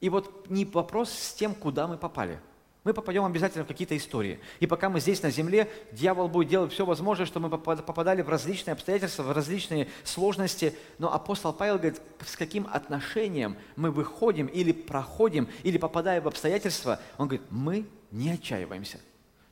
И 0.00 0.08
вот 0.08 0.48
не 0.48 0.64
вопрос 0.64 1.10
с 1.10 1.34
тем, 1.34 1.54
куда 1.54 1.86
мы 1.86 1.98
попали– 1.98 2.38
мы 2.84 2.92
попадем 2.94 3.24
обязательно 3.24 3.64
в 3.64 3.68
какие-то 3.68 3.96
истории. 3.96 4.40
И 4.58 4.66
пока 4.66 4.88
мы 4.88 4.98
здесь 4.98 5.22
на 5.22 5.30
земле, 5.30 5.70
дьявол 5.92 6.28
будет 6.28 6.48
делать 6.48 6.72
все 6.72 6.84
возможное, 6.84 7.26
чтобы 7.26 7.48
мы 7.48 7.58
попадали 7.58 8.22
в 8.22 8.28
различные 8.28 8.72
обстоятельства, 8.72 9.22
в 9.22 9.32
различные 9.32 9.88
сложности. 10.02 10.74
Но 10.98 11.12
апостол 11.12 11.52
Павел 11.52 11.76
говорит, 11.76 12.00
с 12.26 12.36
каким 12.36 12.66
отношением 12.72 13.56
мы 13.76 13.92
выходим 13.92 14.46
или 14.46 14.72
проходим, 14.72 15.48
или 15.62 15.78
попадаем 15.78 16.24
в 16.24 16.28
обстоятельства, 16.28 17.00
он 17.18 17.28
говорит, 17.28 17.46
мы 17.50 17.86
не 18.10 18.30
отчаиваемся. 18.30 18.98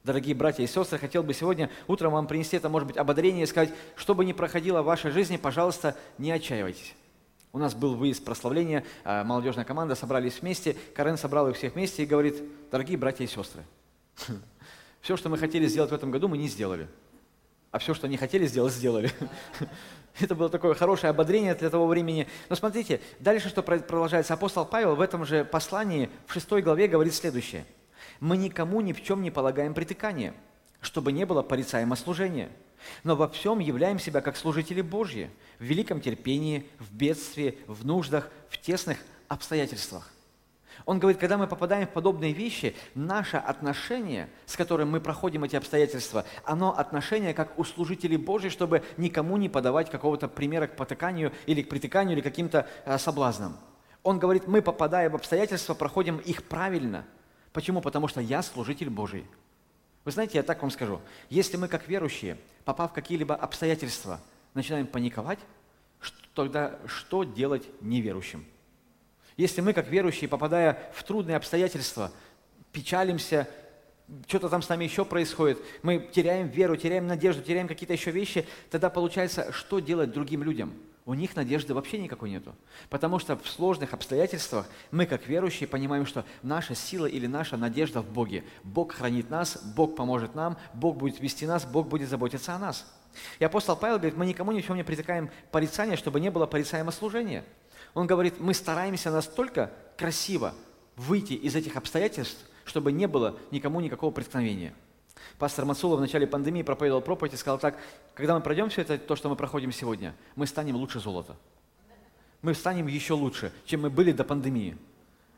Дорогие 0.02 0.34
братья 0.34 0.64
и 0.64 0.66
сестры, 0.66 0.98
хотел 0.98 1.22
бы 1.22 1.34
сегодня 1.34 1.70
утром 1.86 2.12
вам 2.12 2.26
принести 2.26 2.56
это, 2.56 2.68
может 2.68 2.88
быть, 2.88 2.96
ободрение 2.96 3.44
и 3.44 3.46
сказать, 3.46 3.72
что 3.96 4.14
бы 4.14 4.24
ни 4.24 4.32
проходило 4.32 4.82
в 4.82 4.86
вашей 4.86 5.10
жизни, 5.10 5.36
пожалуйста, 5.36 5.96
не 6.18 6.32
отчаивайтесь. 6.32 6.94
У 7.52 7.58
нас 7.58 7.74
был 7.74 7.96
выезд 7.96 8.24
прославления, 8.24 8.84
а, 9.02 9.24
молодежная 9.24 9.64
команда, 9.64 9.96
собрались 9.96 10.40
вместе, 10.40 10.76
Карен 10.94 11.16
собрал 11.16 11.48
их 11.48 11.56
всех 11.56 11.74
вместе 11.74 12.04
и 12.04 12.06
говорит, 12.06 12.42
дорогие 12.70 12.96
братья 12.96 13.24
и 13.24 13.26
сестры, 13.26 13.64
все, 15.00 15.16
что 15.16 15.28
мы 15.28 15.36
хотели 15.36 15.66
сделать 15.66 15.90
в 15.90 15.94
этом 15.94 16.12
году, 16.12 16.28
мы 16.28 16.38
не 16.38 16.48
сделали. 16.48 16.88
а 17.72 17.78
все, 17.78 17.92
что 17.92 18.06
они 18.06 18.16
хотели 18.16 18.46
сделать, 18.46 18.72
сделали. 18.72 19.10
Это 20.20 20.34
было 20.34 20.48
такое 20.48 20.74
хорошее 20.74 21.10
ободрение 21.10 21.54
для 21.54 21.70
того 21.70 21.86
времени. 21.86 22.28
Но 22.48 22.56
смотрите, 22.56 23.00
дальше 23.20 23.48
что 23.48 23.62
продолжается. 23.62 24.34
Апостол 24.34 24.64
Павел 24.64 24.94
в 24.94 25.00
этом 25.00 25.24
же 25.24 25.44
послании 25.44 26.10
в 26.26 26.32
6 26.32 26.50
главе 26.62 26.88
говорит 26.88 27.14
следующее. 27.14 27.64
«Мы 28.18 28.36
никому 28.36 28.80
ни 28.80 28.92
в 28.92 29.02
чем 29.02 29.22
не 29.22 29.30
полагаем 29.30 29.72
притыкания, 29.72 30.34
чтобы 30.80 31.12
не 31.12 31.24
было 31.24 31.42
порицаемо 31.42 31.96
служения, 31.96 32.50
но 33.04 33.16
во 33.16 33.28
всем 33.28 33.58
являем 33.58 33.98
себя 33.98 34.20
как 34.20 34.36
служители 34.36 34.80
Божьи, 34.80 35.30
в 35.58 35.64
великом 35.64 36.00
терпении, 36.00 36.66
в 36.78 36.92
бедствии, 36.94 37.58
в 37.66 37.84
нуждах, 37.84 38.30
в 38.48 38.58
тесных 38.58 38.98
обстоятельствах». 39.28 40.12
Он 40.86 40.98
говорит, 40.98 41.20
когда 41.20 41.36
мы 41.36 41.46
попадаем 41.46 41.86
в 41.86 41.90
подобные 41.90 42.32
вещи, 42.32 42.74
наше 42.94 43.36
отношение, 43.36 44.28
с 44.46 44.56
которым 44.56 44.90
мы 44.90 45.00
проходим 45.00 45.44
эти 45.44 45.56
обстоятельства, 45.56 46.24
оно 46.44 46.76
отношение 46.76 47.34
как 47.34 47.58
у 47.58 47.64
служителей 47.64 48.16
Божьих, 48.16 48.52
чтобы 48.52 48.82
никому 48.96 49.36
не 49.36 49.48
подавать 49.48 49.90
какого-то 49.90 50.28
примера 50.28 50.66
к 50.66 50.76
потыканию 50.76 51.32
или 51.46 51.62
к 51.62 51.68
притыканию 51.68 52.16
или 52.16 52.22
каким-то 52.22 52.66
э, 52.84 52.98
соблазнам. 52.98 53.58
Он 54.02 54.18
говорит, 54.18 54.46
мы, 54.46 54.62
попадая 54.62 55.10
в 55.10 55.14
обстоятельства, 55.14 55.74
проходим 55.74 56.16
их 56.18 56.44
правильно. 56.44 57.04
Почему? 57.52 57.80
Потому 57.82 58.08
что 58.08 58.20
я 58.20 58.42
служитель 58.42 58.88
Божий. 58.88 59.26
Вы 60.10 60.14
знаете, 60.14 60.38
я 60.38 60.42
так 60.42 60.60
вам 60.60 60.72
скажу, 60.72 61.00
если 61.28 61.56
мы 61.56 61.68
как 61.68 61.86
верующие, 61.86 62.36
попав 62.64 62.90
в 62.90 62.94
какие-либо 62.94 63.36
обстоятельства, 63.36 64.20
начинаем 64.54 64.88
паниковать, 64.88 65.38
тогда 66.34 66.80
что 66.86 67.22
делать 67.22 67.62
неверующим? 67.80 68.44
Если 69.36 69.60
мы, 69.60 69.72
как 69.72 69.86
верующие, 69.86 70.28
попадая 70.28 70.90
в 70.96 71.04
трудные 71.04 71.36
обстоятельства, 71.36 72.10
печалимся, 72.72 73.48
что-то 74.26 74.48
там 74.48 74.62
с 74.62 74.68
нами 74.68 74.82
еще 74.82 75.04
происходит, 75.04 75.60
мы 75.84 76.00
теряем 76.12 76.48
веру, 76.48 76.74
теряем 76.74 77.06
надежду, 77.06 77.44
теряем 77.44 77.68
какие-то 77.68 77.92
еще 77.92 78.10
вещи, 78.10 78.48
тогда 78.68 78.90
получается, 78.90 79.52
что 79.52 79.78
делать 79.78 80.10
другим 80.10 80.42
людям? 80.42 80.74
У 81.06 81.14
них 81.14 81.34
надежды 81.34 81.74
вообще 81.74 81.98
никакой 81.98 82.30
нету. 82.30 82.54
Потому 82.88 83.18
что 83.18 83.36
в 83.36 83.48
сложных 83.48 83.94
обстоятельствах 83.94 84.68
мы, 84.90 85.06
как 85.06 85.26
верующие, 85.26 85.68
понимаем, 85.68 86.06
что 86.06 86.24
наша 86.42 86.74
сила 86.74 87.06
или 87.06 87.26
наша 87.26 87.56
надежда 87.56 88.02
в 88.02 88.12
Боге. 88.12 88.44
Бог 88.62 88.92
хранит 88.92 89.30
нас, 89.30 89.62
Бог 89.74 89.96
поможет 89.96 90.34
нам, 90.34 90.58
Бог 90.74 90.96
будет 90.96 91.20
вести 91.20 91.46
нас, 91.46 91.64
Бог 91.64 91.88
будет 91.88 92.08
заботиться 92.08 92.54
о 92.54 92.58
нас. 92.58 92.86
И 93.38 93.44
апостол 93.44 93.76
Павел 93.76 93.96
говорит, 93.96 94.16
мы 94.16 94.26
никому 94.26 94.52
ни 94.52 94.60
не 94.72 94.84
притыкаем 94.84 95.30
порицания, 95.50 95.96
чтобы 95.96 96.20
не 96.20 96.30
было 96.30 96.46
порицаемо 96.46 96.92
служения. 96.92 97.44
Он 97.94 98.06
говорит, 98.06 98.38
мы 98.38 98.54
стараемся 98.54 99.10
настолько 99.10 99.72
красиво 99.96 100.54
выйти 100.96 101.32
из 101.32 101.56
этих 101.56 101.76
обстоятельств, 101.76 102.38
чтобы 102.64 102.92
не 102.92 103.06
было 103.06 103.38
никому 103.50 103.80
никакого 103.80 104.10
преткновения. 104.12 104.74
Пастор 105.38 105.64
Мацула 105.64 105.96
в 105.96 106.00
начале 106.00 106.26
пандемии 106.26 106.62
проповедовал 106.62 107.02
проповедь 107.02 107.34
и 107.34 107.36
сказал 107.36 107.58
так, 107.58 107.76
когда 108.14 108.34
мы 108.34 108.40
пройдем 108.40 108.68
все 108.68 108.82
это, 108.82 108.98
то, 108.98 109.16
что 109.16 109.28
мы 109.28 109.36
проходим 109.36 109.72
сегодня, 109.72 110.14
мы 110.36 110.46
станем 110.46 110.76
лучше 110.76 111.00
золота. 111.00 111.36
Мы 112.42 112.54
станем 112.54 112.86
еще 112.86 113.14
лучше, 113.14 113.52
чем 113.66 113.82
мы 113.82 113.90
были 113.90 114.12
до 114.12 114.24
пандемии. 114.24 114.76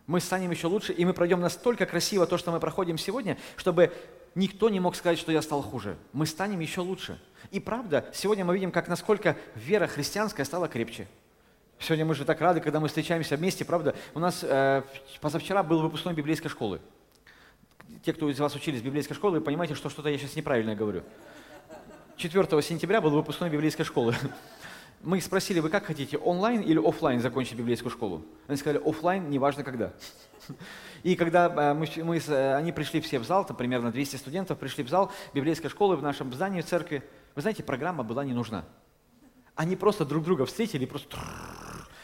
Мы 0.07 0.21
станем 0.21 0.51
еще 0.51 0.67
лучше, 0.67 0.93
и 0.93 1.05
мы 1.05 1.15
пройдем 1.15 1.41
настолько 1.41 1.87
красиво 1.87 2.27
то, 2.27 2.37
что 2.39 2.51
мы 2.51 2.61
проходим 2.61 2.99
сегодня, 2.99 3.39
чтобы 3.57 3.93
никто 4.35 4.69
не 4.69 4.81
мог 4.81 4.97
сказать, 4.97 5.19
что 5.19 5.33
я 5.33 5.43
стал 5.43 5.63
хуже. 5.63 5.97
Мы 6.13 6.27
станем 6.27 6.61
еще 6.61 6.81
лучше. 6.81 7.21
И 7.51 7.61
правда, 7.61 8.05
сегодня 8.13 8.45
мы 8.45 8.55
видим, 8.55 8.73
как 8.73 8.89
насколько 8.89 9.37
вера 9.55 9.87
христианская 9.87 10.45
стала 10.45 10.69
крепче. 10.69 11.07
Сегодня 11.79 12.05
мы 12.05 12.15
же 12.15 12.25
так 12.25 12.41
рады, 12.41 12.61
когда 12.61 12.79
мы 12.79 12.89
встречаемся 12.89 13.37
вместе, 13.37 13.65
правда? 13.65 13.95
У 14.15 14.21
нас 14.21 14.41
э, 14.43 14.83
позавчера 15.21 15.63
был 15.63 15.83
выпускной 15.83 16.15
библейской 16.15 16.49
школы. 16.49 16.81
Те, 18.05 18.13
кто 18.13 18.29
из 18.31 18.39
вас 18.39 18.55
учились 18.55 18.81
в 18.81 18.85
библейской 18.85 19.15
школе, 19.15 19.39
вы 19.39 19.41
понимаете, 19.41 19.75
что 19.75 19.89
что-то 19.91 20.09
я 20.09 20.19
сейчас 20.19 20.37
неправильно 20.37 20.75
говорю. 20.75 21.03
4 22.17 22.63
сентября 22.63 23.01
был 23.01 23.11
выпускной 23.11 23.51
библейской 23.51 23.85
школы. 23.85 24.15
Мы 25.03 25.19
их 25.19 25.25
спросили, 25.25 25.59
вы 25.59 25.69
как 25.69 25.85
хотите, 25.85 26.17
онлайн 26.17 26.61
или 26.61 26.79
офлайн 26.79 27.21
закончить 27.21 27.55
библейскую 27.55 27.91
школу? 27.91 28.25
Они 28.47 28.57
сказали, 28.57 28.81
офлайн, 28.85 29.29
неважно 29.31 29.65
когда. 29.65 29.93
И 31.03 31.17
когда 31.17 31.47
э, 31.49 31.75
мы, 31.75 31.89
мы, 32.05 32.19
э, 32.19 32.55
они 32.55 32.71
пришли 32.71 33.01
все 33.01 33.19
в 33.19 33.25
зал, 33.25 33.45
там 33.45 33.57
примерно 33.57 33.91
200 33.91 34.17
студентов 34.17 34.59
пришли 34.59 34.85
в 34.85 34.89
зал 34.89 35.11
библейской 35.35 35.69
школы 35.69 35.97
в 35.97 36.03
нашем 36.03 36.33
здании 36.33 36.61
в 36.61 36.67
церкви, 36.67 37.03
вы 37.35 37.43
знаете, 37.43 37.65
программа 37.65 38.05
была 38.05 38.25
не 38.25 38.33
нужна. 38.33 38.65
Они 39.57 39.75
просто 39.75 40.05
друг 40.05 40.23
друга 40.23 40.47
встретили, 40.47 40.87
просто 40.87 41.19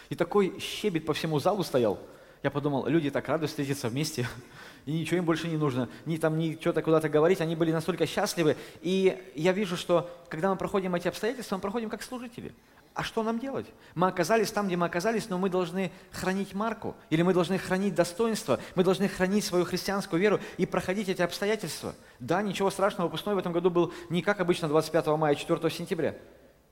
и 0.09 0.15
такой 0.15 0.59
щебет 0.59 1.07
по 1.07 1.13
всему 1.13 1.39
залу 1.39 1.63
стоял. 1.63 1.99
Я 2.43 2.51
подумал, 2.51 2.87
люди 2.87 3.11
так 3.11 3.29
рады 3.29 3.47
встретиться 3.47 3.89
вместе, 3.89 4.27
и 4.87 4.93
ничего 4.93 5.19
им 5.19 5.25
больше 5.25 5.49
не 5.49 5.57
нужно, 5.57 5.89
ни 6.07 6.17
там, 6.17 6.39
ни 6.39 6.57
что-то 6.61 6.83
куда-то 6.83 7.09
говорить, 7.09 7.41
они 7.41 7.57
были 7.57 7.73
настолько 7.73 8.07
счастливы. 8.07 8.57
И 8.81 9.33
я 9.35 9.53
вижу, 9.53 9.77
что 9.77 10.11
когда 10.29 10.51
мы 10.51 10.57
проходим 10.57 10.95
эти 10.95 11.09
обстоятельства, 11.09 11.57
мы 11.57 11.63
проходим 11.63 11.91
как 11.91 12.03
служители. 12.03 12.55
А 12.95 13.05
что 13.05 13.23
нам 13.23 13.39
делать? 13.39 13.67
Мы 13.95 14.09
оказались 14.09 14.51
там, 14.51 14.67
где 14.67 14.77
мы 14.77 14.87
оказались, 14.87 15.29
но 15.29 15.39
мы 15.39 15.51
должны 15.51 15.93
хранить 16.11 16.53
марку, 16.53 16.97
или 17.11 17.23
мы 17.23 17.33
должны 17.33 17.57
хранить 17.57 17.95
достоинство, 17.95 18.59
мы 18.75 18.83
должны 18.83 19.09
хранить 19.09 19.45
свою 19.45 19.65
христианскую 19.65 20.21
веру 20.21 20.41
и 20.57 20.67
проходить 20.67 21.09
эти 21.09 21.23
обстоятельства. 21.23 21.95
Да, 22.19 22.43
ничего 22.43 22.71
страшного, 22.71 23.07
выпускной 23.07 23.37
в 23.37 23.39
этом 23.39 23.53
году 23.53 23.71
был 23.71 23.93
не 24.11 24.21
как 24.21 24.41
обычно 24.41 24.67
25 24.67 25.07
мая, 25.09 25.37
4 25.37 25.71
сентября. 25.71 26.17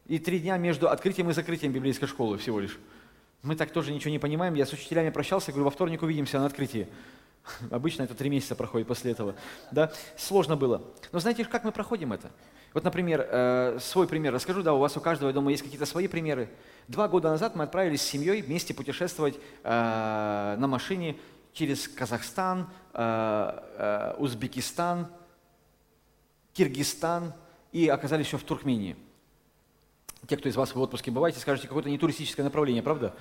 И 0.07 0.19
три 0.19 0.41
дня 0.41 0.57
между 0.57 0.89
открытием 0.89 1.31
и 1.31 1.33
закрытием 1.33 1.73
библейской 1.73 2.07
школы 2.07 2.39
всего 2.39 2.59
лишь. 2.61 2.79
Мы 3.43 3.55
так 3.57 3.71
тоже 3.71 3.93
ничего 3.93 4.11
не 4.11 4.19
понимаем. 4.19 4.55
Я 4.55 4.67
с 4.67 4.73
учителями 4.73 5.11
прощался, 5.11 5.53
говорю, 5.53 5.65
во 5.67 5.71
вторник 5.71 6.03
увидимся 6.03 6.39
на 6.39 6.47
открытии. 6.47 6.89
Обычно 7.71 8.03
это 8.03 8.15
три 8.15 8.31
месяца 8.31 8.55
проходит 8.55 8.89
после 8.89 9.13
этого. 9.13 9.35
Да? 9.71 9.93
Сложно 10.17 10.57
было. 10.57 10.83
Но 11.13 11.21
знаете, 11.21 11.45
как 11.45 11.65
мы 11.65 11.73
проходим 11.73 12.13
это? 12.13 12.31
Вот, 12.75 12.85
например, 12.85 13.27
э, 13.31 13.79
свой 13.81 14.07
пример 14.07 14.35
расскажу. 14.35 14.63
Да, 14.63 14.75
у 14.75 14.79
вас 14.79 14.97
у 14.97 15.01
каждого, 15.01 15.29
я 15.29 15.35
думаю, 15.35 15.53
есть 15.53 15.63
какие-то 15.63 15.87
свои 15.87 16.09
примеры. 16.09 16.51
Два 16.89 17.09
года 17.09 17.31
назад 17.31 17.57
мы 17.57 17.65
отправились 17.65 18.03
с 18.03 18.07
семьей 18.07 18.43
вместе 18.43 18.75
путешествовать 18.75 19.39
э, 19.63 20.57
на 20.59 20.67
машине 20.67 21.17
через 21.53 21.89
Казахстан, 21.89 22.69
э, 22.93 24.15
Узбекистан, 24.19 25.09
Киргизстан 26.53 27.33
и 27.73 27.89
оказались 27.89 28.27
еще 28.27 28.39
в 28.39 28.45
Туркмении 28.45 28.97
те, 30.29 30.37
кто 30.37 30.49
из 30.49 30.57
вас 30.57 30.75
в 30.75 30.81
отпуске 30.81 31.11
бываете, 31.11 31.41
скажете, 31.41 31.69
какое-то 31.69 31.91
не 31.91 31.99
туристическое 31.99 32.45
направление, 32.45 32.83
правда? 32.83 33.15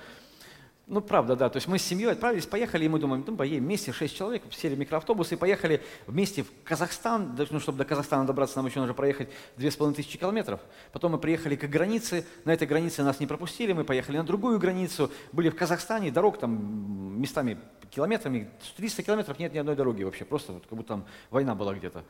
Ну, 0.88 1.00
правда, 1.00 1.34
да. 1.34 1.48
То 1.50 1.56
есть 1.56 1.66
мы 1.66 1.80
с 1.80 1.82
семьей 1.82 2.12
отправились, 2.12 2.46
поехали, 2.46 2.84
и 2.84 2.88
мы 2.88 3.00
думаем, 3.00 3.24
ну, 3.26 3.36
поедем 3.36 3.64
вместе, 3.64 3.90
шесть 3.90 4.16
человек, 4.16 4.44
сели 4.52 4.76
в 4.76 4.78
микроавтобус 4.78 5.32
и 5.32 5.36
поехали 5.36 5.82
вместе 6.06 6.44
в 6.44 6.48
Казахстан. 6.62 7.36
Ну, 7.50 7.58
чтобы 7.58 7.78
до 7.78 7.84
Казахстана 7.84 8.24
добраться, 8.24 8.56
нам 8.58 8.66
еще 8.66 8.78
нужно 8.78 8.94
проехать 8.94 9.28
две 9.56 9.72
с 9.72 9.76
половиной 9.76 9.96
тысячи 9.96 10.16
километров. 10.16 10.60
Потом 10.92 11.12
мы 11.12 11.18
приехали 11.18 11.56
к 11.56 11.64
границе, 11.64 12.24
на 12.44 12.52
этой 12.52 12.68
границе 12.68 13.02
нас 13.02 13.18
не 13.18 13.26
пропустили, 13.26 13.72
мы 13.72 13.82
поехали 13.82 14.18
на 14.18 14.24
другую 14.24 14.60
границу, 14.60 15.10
были 15.32 15.48
в 15.48 15.56
Казахстане, 15.56 16.12
дорог 16.12 16.38
там 16.38 17.20
местами 17.20 17.58
километрами, 17.90 18.48
300 18.76 19.02
километров 19.02 19.40
нет 19.40 19.52
ни 19.54 19.58
одной 19.58 19.74
дороги 19.74 20.04
вообще, 20.04 20.24
просто 20.24 20.52
вот 20.52 20.66
как 20.68 20.78
будто 20.78 20.88
там 20.88 21.06
война 21.30 21.56
была 21.56 21.74
где-то. 21.74 22.04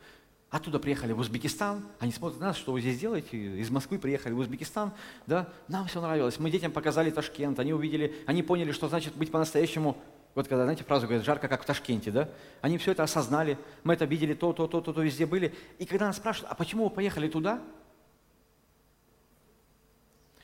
Оттуда 0.49 0.79
приехали 0.79 1.11
в 1.11 1.19
Узбекистан, 1.19 1.83
они 1.99 2.13
смотрят 2.13 2.39
на 2.39 2.47
нас, 2.47 2.57
что 2.57 2.71
вы 2.71 2.79
здесь 2.79 2.97
делаете, 2.97 3.37
из 3.37 3.69
Москвы 3.69 3.99
приехали 3.99 4.31
в 4.31 4.39
Узбекистан, 4.39 4.93
да, 5.25 5.49
нам 5.67 5.87
все 5.87 5.99
нравилось, 5.99 6.39
мы 6.39 6.49
детям 6.49 6.71
показали 6.71 7.11
Ташкент, 7.11 7.59
они 7.59 7.73
увидели, 7.73 8.15
они 8.25 8.43
поняли, 8.43 8.71
что 8.71 8.87
значит 8.87 9.13
быть 9.15 9.29
по-настоящему, 9.29 9.97
вот 10.35 10.47
когда, 10.47 10.63
знаете, 10.63 10.85
фразу 10.85 11.05
говорят, 11.05 11.25
жарко, 11.25 11.49
как 11.49 11.63
в 11.63 11.65
Ташкенте, 11.65 12.11
да, 12.11 12.29
они 12.61 12.77
все 12.77 12.93
это 12.93 13.03
осознали, 13.03 13.57
мы 13.83 13.93
это 13.93 14.05
видели, 14.05 14.33
то, 14.33 14.53
то, 14.53 14.67
то, 14.67 14.79
то, 14.79 14.93
то, 14.93 15.01
везде 15.01 15.25
были, 15.25 15.53
и 15.79 15.85
когда 15.85 16.07
нас 16.07 16.15
спрашивают, 16.15 16.49
а 16.49 16.55
почему 16.55 16.85
вы 16.85 16.91
поехали 16.91 17.27
туда, 17.27 17.61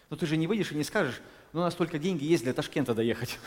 ну 0.09 0.17
ты 0.17 0.25
же 0.25 0.35
не 0.35 0.47
выйдешь 0.47 0.73
и 0.73 0.75
не 0.75 0.83
скажешь, 0.83 1.21
ну 1.53 1.61
у 1.61 1.63
нас 1.63 1.75
только 1.75 1.97
деньги 1.97 2.25
есть 2.25 2.43
для 2.43 2.51
Ташкента 2.51 2.93
доехать. 2.93 3.39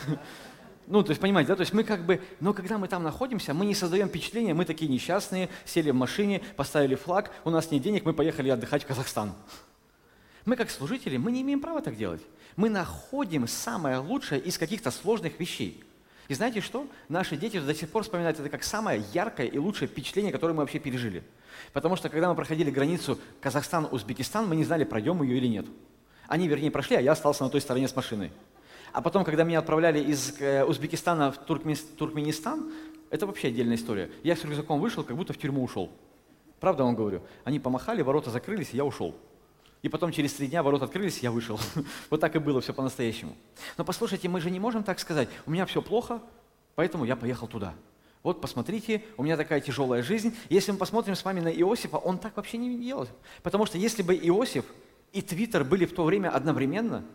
Ну, 0.87 1.03
то 1.03 1.11
есть, 1.11 1.21
понимаете, 1.21 1.49
да, 1.49 1.57
то 1.57 1.61
есть 1.61 1.73
мы 1.73 1.83
как 1.83 2.05
бы, 2.05 2.21
но 2.39 2.53
когда 2.53 2.77
мы 2.77 2.87
там 2.87 3.03
находимся, 3.03 3.53
мы 3.53 3.65
не 3.65 3.75
создаем 3.75 4.07
впечатление, 4.07 4.53
мы 4.53 4.63
такие 4.63 4.89
несчастные, 4.89 5.49
сели 5.65 5.91
в 5.91 5.95
машине, 5.95 6.41
поставили 6.55 6.95
флаг, 6.95 7.31
у 7.43 7.49
нас 7.49 7.71
нет 7.71 7.83
денег, 7.83 8.05
мы 8.05 8.13
поехали 8.13 8.49
отдыхать 8.49 8.83
в 8.83 8.87
Казахстан. 8.87 9.33
Мы 10.45 10.55
как 10.55 10.69
служители, 10.71 11.17
мы 11.17 11.33
не 11.33 11.41
имеем 11.41 11.59
права 11.59 11.81
так 11.81 11.97
делать. 11.97 12.21
Мы 12.55 12.69
находим 12.69 13.49
самое 13.49 13.97
лучшее 13.97 14.39
из 14.39 14.57
каких-то 14.57 14.89
сложных 14.89 15.37
вещей. 15.41 15.83
И 16.29 16.33
знаете 16.33 16.61
что? 16.61 16.87
Наши 17.09 17.35
дети 17.35 17.59
до 17.59 17.73
сих 17.75 17.89
пор 17.89 18.03
вспоминают 18.03 18.39
это 18.39 18.49
как 18.49 18.63
самое 18.63 19.03
яркое 19.13 19.47
и 19.47 19.57
лучшее 19.57 19.89
впечатление, 19.89 20.31
которое 20.31 20.53
мы 20.53 20.61
вообще 20.61 20.79
пережили. 20.79 21.21
Потому 21.73 21.97
что 21.97 22.07
когда 22.07 22.29
мы 22.29 22.35
проходили 22.35 22.71
границу 22.71 23.19
Казахстан-Узбекистан, 23.41 24.47
мы 24.47 24.55
не 24.55 24.63
знали, 24.63 24.85
пройдем 24.85 25.21
ее 25.21 25.37
или 25.37 25.47
нет. 25.47 25.65
Они, 26.27 26.47
вернее, 26.47 26.71
прошли, 26.71 26.95
а 26.95 27.01
я 27.01 27.11
остался 27.11 27.43
на 27.43 27.49
той 27.49 27.59
стороне 27.59 27.89
с 27.89 27.95
машиной. 27.95 28.31
А 28.93 29.01
потом, 29.01 29.23
когда 29.23 29.43
меня 29.43 29.59
отправляли 29.59 29.99
из 29.99 30.39
э, 30.39 30.63
Узбекистана 30.63 31.31
в 31.31 31.37
Туркменистан, 31.37 32.71
это 33.09 33.27
вообще 33.27 33.49
отдельная 33.49 33.75
история. 33.75 34.09
Я 34.23 34.35
с 34.35 34.43
рюкзаком 34.43 34.79
вышел, 34.79 35.03
как 35.03 35.15
будто 35.15 35.33
в 35.33 35.37
тюрьму 35.37 35.63
ушел. 35.63 35.91
Правда 36.59 36.83
вам 36.83 36.95
говорю? 36.95 37.21
Они 37.43 37.59
помахали, 37.59 38.01
ворота 38.01 38.29
закрылись, 38.31 38.73
и 38.73 38.77
я 38.77 38.85
ушел. 38.85 39.15
И 39.83 39.89
потом 39.89 40.11
через 40.11 40.33
три 40.33 40.47
дня 40.47 40.63
ворота 40.63 40.85
открылись, 40.85 41.19
я 41.19 41.31
вышел. 41.31 41.59
вот 42.09 42.19
так 42.19 42.35
и 42.35 42.39
было 42.39 42.61
все 42.61 42.73
по-настоящему. 42.73 43.35
Но 43.77 43.85
послушайте, 43.85 44.27
мы 44.27 44.41
же 44.41 44.49
не 44.49 44.59
можем 44.59 44.83
так 44.83 44.99
сказать, 44.99 45.29
у 45.45 45.51
меня 45.51 45.65
все 45.65 45.81
плохо, 45.81 46.21
поэтому 46.75 47.05
я 47.05 47.15
поехал 47.15 47.47
туда. 47.47 47.75
Вот 48.23 48.41
посмотрите, 48.41 49.03
у 49.15 49.23
меня 49.23 49.37
такая 49.37 49.61
тяжелая 49.61 50.01
жизнь. 50.01 50.35
Если 50.49 50.71
мы 50.71 50.77
посмотрим 50.77 51.15
с 51.15 51.23
вами 51.23 51.39
на 51.39 51.49
Иосифа, 51.49 51.97
он 51.97 52.17
так 52.17 52.35
вообще 52.35 52.57
не 52.57 52.77
делал. 52.77 53.07
Потому 53.43 53.65
что 53.65 53.77
если 53.77 54.01
бы 54.01 54.15
Иосиф 54.15 54.65
и 55.13 55.21
Твиттер 55.21 55.63
были 55.63 55.85
в 55.85 55.93
то 55.93 56.03
время 56.03 56.29
одновременно, 56.29 57.05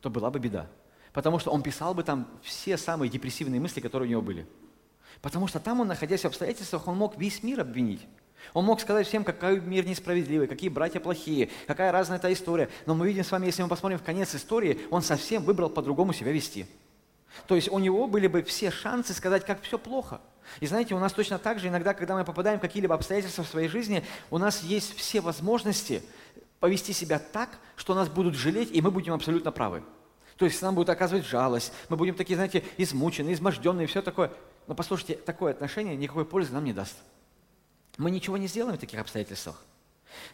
то 0.00 0.08
была 0.08 0.30
бы 0.30 0.38
беда. 0.38 0.68
Потому 1.16 1.38
что 1.38 1.50
он 1.50 1.62
писал 1.62 1.94
бы 1.94 2.02
там 2.02 2.28
все 2.42 2.76
самые 2.76 3.08
депрессивные 3.08 3.58
мысли, 3.58 3.80
которые 3.80 4.06
у 4.06 4.10
него 4.10 4.20
были. 4.20 4.46
Потому 5.22 5.48
что 5.48 5.58
там 5.58 5.80
он, 5.80 5.88
находясь 5.88 6.20
в 6.20 6.26
обстоятельствах, 6.26 6.86
он 6.88 6.98
мог 6.98 7.16
весь 7.16 7.42
мир 7.42 7.60
обвинить. 7.60 8.02
Он 8.52 8.66
мог 8.66 8.82
сказать 8.82 9.06
всем, 9.06 9.24
какой 9.24 9.58
мир 9.60 9.86
несправедливый, 9.86 10.46
какие 10.46 10.68
братья 10.68 11.00
плохие, 11.00 11.48
какая 11.66 11.90
разная 11.90 12.18
эта 12.18 12.30
история. 12.30 12.68
Но 12.84 12.94
мы 12.94 13.06
видим 13.08 13.24
с 13.24 13.32
вами, 13.32 13.46
если 13.46 13.62
мы 13.62 13.68
посмотрим 13.70 13.98
в 13.98 14.02
конец 14.02 14.34
истории, 14.34 14.78
он 14.90 15.00
совсем 15.00 15.42
выбрал 15.42 15.70
по-другому 15.70 16.12
себя 16.12 16.32
вести. 16.32 16.66
То 17.46 17.54
есть 17.54 17.70
у 17.70 17.78
него 17.78 18.06
были 18.06 18.26
бы 18.26 18.42
все 18.42 18.70
шансы 18.70 19.14
сказать, 19.14 19.46
как 19.46 19.62
все 19.62 19.78
плохо– 19.78 20.20
и 20.60 20.66
знаете, 20.68 20.94
у 20.94 21.00
нас 21.00 21.12
точно 21.12 21.40
так 21.40 21.58
же 21.58 21.66
иногда, 21.66 21.92
когда 21.92 22.14
мы 22.14 22.24
попадаем 22.24 22.58
в 22.58 22.62
какие-либо 22.62 22.94
обстоятельства 22.94 23.42
в 23.42 23.48
своей 23.48 23.66
жизни, 23.66 24.04
у 24.30 24.38
нас 24.38 24.62
есть 24.62 24.96
все 24.96 25.20
возможности 25.20 26.04
повести 26.60 26.92
себя 26.92 27.18
так, 27.18 27.58
что 27.74 27.94
нас 27.94 28.08
будут 28.08 28.36
жалеть, 28.36 28.70
и 28.70 28.80
мы 28.80 28.92
будем 28.92 29.12
абсолютно 29.12 29.50
правы. 29.50 29.82
То 30.36 30.44
есть 30.44 30.60
нам 30.60 30.74
будут 30.74 30.90
оказывать 30.90 31.24
жалость, 31.24 31.72
мы 31.88 31.96
будем 31.96 32.14
такие, 32.14 32.36
знаете, 32.36 32.62
измученные, 32.76 33.34
изможденные, 33.34 33.86
все 33.86 34.02
такое. 34.02 34.30
Но 34.66 34.74
послушайте, 34.74 35.14
такое 35.14 35.52
отношение 35.52 35.96
никакой 35.96 36.24
пользы 36.24 36.52
нам 36.52 36.64
не 36.64 36.72
даст. 36.72 36.96
Мы 37.96 38.10
ничего 38.10 38.36
не 38.36 38.46
сделаем 38.46 38.76
в 38.76 38.80
таких 38.80 39.00
обстоятельствах. 39.00 39.62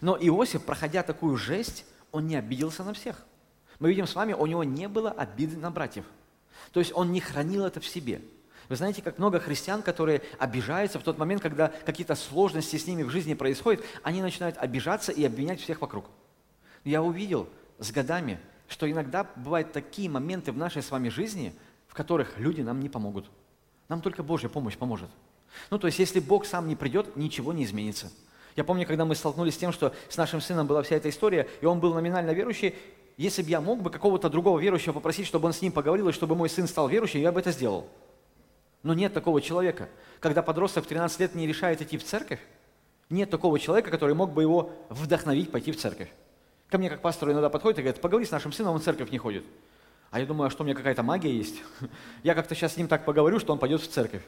Но 0.01 0.17
Иосиф, 0.17 0.65
проходя 0.65 1.03
такую 1.03 1.37
жесть, 1.37 1.85
он 2.11 2.27
не 2.27 2.37
обиделся 2.37 2.83
на 2.83 2.93
всех. 2.93 3.25
Мы 3.79 3.91
видим 3.91 4.07
с 4.07 4.15
вами, 4.15 4.33
у 4.33 4.47
него 4.47 4.65
не 4.65 4.89
было 4.89 5.11
обиды 5.11 5.57
на 5.57 5.71
братьев. 5.71 6.05
То 6.73 6.81
есть 6.81 6.93
он 6.95 7.13
не 7.13 7.21
хранил 7.21 7.65
это 7.65 7.81
в 7.81 7.87
себе. 7.87 8.21
Вы 8.69 8.77
знаете, 8.77 9.03
как 9.03 9.19
много 9.19 9.39
христиан, 9.39 9.83
которые 9.83 10.23
обижаются 10.39 10.99
в 10.99 11.03
тот 11.03 11.19
момент, 11.19 11.43
когда 11.43 11.69
какие-то 11.69 12.15
сложности 12.15 12.77
с 12.77 12.87
ними 12.87 13.03
в 13.03 13.11
жизни 13.11 13.35
происходят, 13.35 13.85
они 14.03 14.23
начинают 14.23 14.57
обижаться 14.57 15.13
и 15.13 15.25
обвинять 15.25 15.61
всех 15.61 15.81
вокруг. 15.81 16.07
Я 16.85 17.03
увидел 17.03 17.49
с 17.79 17.91
годами, 17.91 18.41
что 18.73 18.91
иногда 18.91 19.27
бывают 19.37 19.73
такие 19.73 20.09
моменты 20.09 20.51
в 20.51 20.57
нашей 20.57 20.83
с 20.83 20.91
вами 20.91 21.11
жизни, 21.11 21.55
в 21.87 21.95
которых 21.95 22.39
люди 22.39 22.63
нам 22.63 22.81
не 22.81 22.89
помогут. 22.89 23.31
Нам 23.89 24.01
только 24.01 24.23
Божья 24.23 24.49
помощь 24.49 24.77
поможет. 24.77 25.11
Ну, 25.71 25.79
то 25.79 25.87
есть, 25.87 25.99
если 25.99 26.19
Бог 26.19 26.47
сам 26.47 26.67
не 26.67 26.75
придет, 26.75 27.15
ничего 27.17 27.53
не 27.53 27.65
изменится. 27.65 28.11
Я 28.57 28.65
помню, 28.65 28.87
когда 28.87 29.05
мы 29.05 29.15
столкнулись 29.15 29.55
с 29.55 29.59
тем, 29.59 29.73
что 29.73 29.95
с 30.09 30.17
нашим 30.17 30.41
сыном 30.41 30.67
была 30.67 30.83
вся 30.83 30.97
эта 30.97 31.11
история, 31.11 31.49
и 31.61 31.67
он 31.67 31.81
был 31.81 31.93
номинально 31.93 32.31
верующий, 32.31 32.75
если 33.19 33.43
бы 33.43 33.51
я 33.51 33.61
мог 33.61 33.83
бы 33.83 33.91
какого-то 33.91 34.31
другого 34.31 34.59
верующего 34.59 34.95
попросить, 34.95 35.27
чтобы 35.27 35.47
он 35.47 35.53
с 35.53 35.61
ним 35.61 35.73
поговорил, 35.73 36.09
и 36.09 36.13
чтобы 36.13 36.35
мой 36.35 36.49
сын 36.49 36.67
стал 36.67 36.89
верующим, 36.89 37.21
я 37.21 37.31
бы 37.31 37.41
это 37.41 37.53
сделал. 37.53 37.87
Но 38.83 38.95
нет 38.95 39.13
такого 39.13 39.43
человека. 39.43 39.89
Когда 40.19 40.43
подросток 40.43 40.85
в 40.85 40.89
13 40.89 41.21
лет 41.21 41.35
не 41.35 41.47
решает 41.47 41.83
идти 41.83 41.99
в 41.99 42.05
церковь, 42.05 42.41
нет 43.11 43.29
такого 43.29 43.59
человека, 43.59 43.91
который 43.91 44.15
мог 44.15 44.33
бы 44.33 44.41
его 44.41 44.73
вдохновить 44.89 45.51
пойти 45.51 45.73
в 45.73 45.77
церковь. 45.77 46.09
Ко 46.73 46.79
мне 46.79 46.89
как 46.89 47.03
пастор 47.03 47.31
иногда 47.31 47.51
подходит 47.51 47.81
и 47.81 47.83
говорит, 47.83 48.01
поговори 48.01 48.25
с 48.25 48.31
нашим 48.31 48.51
сыном, 48.51 48.73
он 48.73 48.81
в 48.81 48.83
церковь 48.83 49.11
не 49.11 49.19
ходит. 49.19 49.45
А 50.11 50.19
я 50.19 50.25
думаю, 50.25 50.47
а 50.47 50.51
что 50.51 50.63
у 50.63 50.65
меня 50.65 50.75
какая-то 50.75 51.03
магия 51.03 51.31
есть? 51.31 51.57
Я 52.23 52.35
как-то 52.35 52.55
сейчас 52.55 52.73
с 52.73 52.77
ним 52.79 52.89
так 52.89 53.05
поговорю, 53.05 53.39
что 53.41 53.53
он 53.53 53.59
пойдет 53.59 53.83
в 53.83 53.89
церковь. 53.89 54.23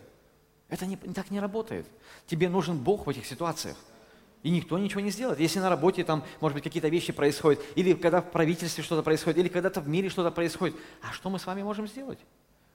Это 0.68 0.84
не, 0.84 0.98
так 0.98 1.30
не 1.30 1.40
работает. 1.40 1.86
Тебе 2.26 2.50
нужен 2.50 2.76
Бог 2.76 3.06
в 3.06 3.08
этих 3.08 3.24
ситуациях. 3.24 3.78
И 4.42 4.50
никто 4.50 4.78
ничего 4.78 5.00
не 5.00 5.10
сделает. 5.10 5.40
Если 5.40 5.58
на 5.58 5.70
работе 5.70 6.04
там, 6.04 6.22
может 6.42 6.54
быть, 6.54 6.64
какие-то 6.64 6.88
вещи 6.88 7.14
происходят, 7.14 7.62
или 7.76 7.94
когда 7.94 8.20
в 8.20 8.30
правительстве 8.30 8.84
что-то 8.84 9.02
происходит, 9.02 9.38
или 9.38 9.48
когда-то 9.48 9.80
в 9.80 9.88
мире 9.88 10.10
что-то 10.10 10.30
происходит, 10.30 10.76
а 11.00 11.12
что 11.12 11.30
мы 11.30 11.38
с 11.38 11.46
вами 11.46 11.62
можем 11.62 11.88
сделать? 11.88 12.18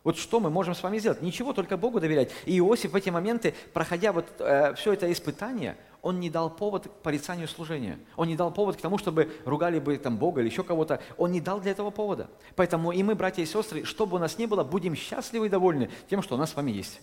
Вот 0.04 0.18
что 0.18 0.40
мы 0.40 0.50
можем 0.50 0.74
с 0.74 0.82
вами 0.82 0.98
сделать? 0.98 1.22
Ничего, 1.22 1.54
только 1.54 1.78
Богу 1.78 2.00
доверять. 2.00 2.32
И 2.46 2.58
Иосиф 2.58 2.94
в 2.94 2.96
эти 2.96 3.12
моменты, 3.12 3.54
проходя 3.74 4.14
вот 4.14 4.26
э, 4.40 4.74
все 4.74 4.94
это 4.94 5.12
испытание, 5.12 5.78
он 6.02 6.20
не 6.20 6.30
дал 6.30 6.50
повод 6.50 6.88
к 6.88 6.92
порицанию 7.02 7.48
служения. 7.48 8.00
Он 8.16 8.28
не 8.28 8.36
дал 8.36 8.52
повод 8.52 8.78
к 8.78 8.82
тому, 8.82 8.98
чтобы 8.98 9.32
ругали 9.46 9.80
бы 9.80 9.98
там 9.98 10.18
Бога 10.18 10.42
или 10.42 10.50
еще 10.50 10.64
кого-то. 10.64 11.02
Он 11.18 11.32
не 11.32 11.42
дал 11.42 11.60
для 11.60 11.72
этого 11.72 11.90
повода. 11.90 12.30
Поэтому 12.56 12.92
и 12.92 13.04
мы, 13.04 13.16
братья 13.16 13.42
и 13.42 13.46
сестры, 13.46 13.84
что 13.84 14.06
бы 14.06 14.16
у 14.16 14.20
нас 14.20 14.38
ни 14.38 14.46
было, 14.46 14.64
будем 14.64 14.96
счастливы 14.96 15.48
и 15.48 15.50
довольны 15.50 15.90
тем, 16.10 16.22
что 16.22 16.36
у 16.36 16.38
нас 16.38 16.52
с 16.52 16.56
вами 16.56 16.72
есть. 16.72 17.02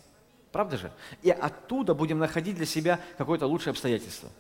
Правда 0.52 0.78
же? 0.78 0.92
И 1.22 1.30
оттуда 1.30 1.94
будем 1.94 2.18
находить 2.18 2.56
для 2.56 2.66
себя 2.66 3.00
какое-то 3.18 3.46
лучшее 3.46 3.72
обстоятельство. 3.72 4.30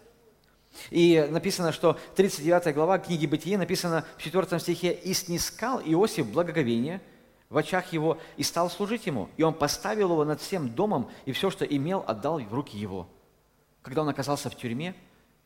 И 0.90 1.26
написано, 1.30 1.72
что 1.72 1.98
39 2.16 2.74
глава 2.74 2.98
книги 2.98 3.26
Бытия 3.26 3.58
написано 3.58 4.04
в 4.16 4.22
4 4.22 4.58
стихе 4.58 4.92
«И 4.92 5.12
снискал 5.12 5.80
Иосиф 5.80 6.30
благоговение, 6.30 7.00
в 7.48 7.58
очах 7.58 7.92
его 7.92 8.18
и 8.36 8.42
стал 8.42 8.70
служить 8.70 9.06
ему. 9.06 9.28
И 9.36 9.42
он 9.42 9.54
поставил 9.54 10.12
его 10.12 10.24
над 10.24 10.40
всем 10.40 10.68
домом, 10.70 11.10
и 11.24 11.32
все, 11.32 11.50
что 11.50 11.64
имел, 11.64 12.04
отдал 12.06 12.40
в 12.40 12.52
руки 12.52 12.76
его. 12.76 13.08
Когда 13.86 14.02
он 14.02 14.08
оказался 14.08 14.50
в 14.50 14.56
тюрьме, 14.56 14.96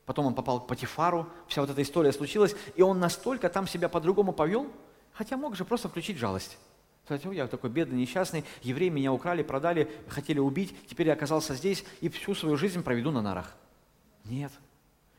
потом 0.07 0.25
он 0.25 0.35
попал 0.35 0.63
к 0.63 0.67
Патифару, 0.67 1.29
вся 1.47 1.61
вот 1.61 1.69
эта 1.69 1.83
история 1.83 2.11
случилась, 2.11 2.57
и 2.75 2.81
он 2.81 2.99
настолько 2.99 3.51
там 3.51 3.67
себя 3.67 3.91
по-другому 3.91 4.33
повел, 4.33 4.67
хотя 5.13 5.37
мог 5.37 5.57
же 5.57 5.67
просто 5.67 5.91
включить 5.91 6.17
жалость. 6.17 6.57
Сказать, 7.05 7.23
я 7.35 7.47
такой 7.49 7.69
бедный, 7.69 8.01
несчастный, 8.01 8.47
евреи 8.63 8.89
меня 8.89 9.13
украли, 9.13 9.43
продали, 9.43 9.91
хотели 10.09 10.39
убить, 10.39 10.75
теперь 10.89 11.09
я 11.09 11.13
оказался 11.13 11.55
здесь 11.55 11.85
и 12.01 12.09
всю 12.09 12.35
свою 12.35 12.57
жизнь 12.57 12.83
проведу 12.83 13.11
на 13.11 13.21
нарах. 13.21 13.55
Нет. 14.25 14.53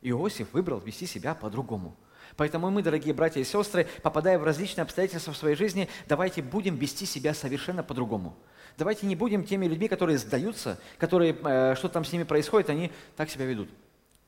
Иосиф 0.01 0.51
выбрал 0.51 0.79
вести 0.79 1.05
себя 1.05 1.35
по-другому. 1.35 1.95
Поэтому 2.37 2.69
мы, 2.69 2.81
дорогие 2.81 3.13
братья 3.13 3.39
и 3.39 3.43
сестры, 3.43 3.87
попадая 4.03 4.39
в 4.39 4.43
различные 4.43 4.83
обстоятельства 4.83 5.33
в 5.33 5.37
своей 5.37 5.55
жизни, 5.55 5.89
давайте 6.07 6.41
будем 6.41 6.75
вести 6.75 7.05
себя 7.05 7.33
совершенно 7.33 7.83
по-другому. 7.83 8.35
Давайте 8.77 9.05
не 9.05 9.15
будем 9.15 9.43
теми 9.43 9.65
людьми, 9.65 9.87
которые 9.87 10.17
сдаются, 10.17 10.79
которые, 10.97 11.35
э, 11.43 11.75
что 11.75 11.89
там 11.89 12.05
с 12.05 12.11
ними 12.11 12.23
происходит, 12.23 12.69
они 12.69 12.91
так 13.15 13.29
себя 13.29 13.45
ведут. 13.45 13.69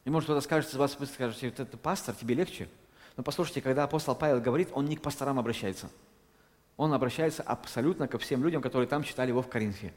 И 0.05 0.09
может 0.09 0.27
кто-то 0.27 0.41
скажет 0.41 0.69
из 0.69 0.75
вас, 0.75 0.97
вы 0.99 1.05
скажете, 1.05 1.49
вот 1.49 1.59
это 1.59 1.77
пастор, 1.77 2.13
тебе 2.15 2.35
легче. 2.35 2.67
Но 3.15 3.23
послушайте, 3.23 3.61
когда 3.61 3.83
апостол 3.83 4.15
Павел 4.15 4.41
говорит, 4.41 4.69
он 4.73 4.85
не 4.85 4.97
к 4.97 5.01
пасторам 5.01 5.39
обращается. 5.39 5.89
Он 6.75 6.93
обращается 6.93 7.43
абсолютно 7.43 8.07
ко 8.07 8.17
всем 8.17 8.43
людям, 8.43 8.61
которые 8.61 8.87
там 8.87 9.03
читали 9.03 9.29
его 9.29 9.41
в 9.41 9.47
Коринфе 9.47 9.93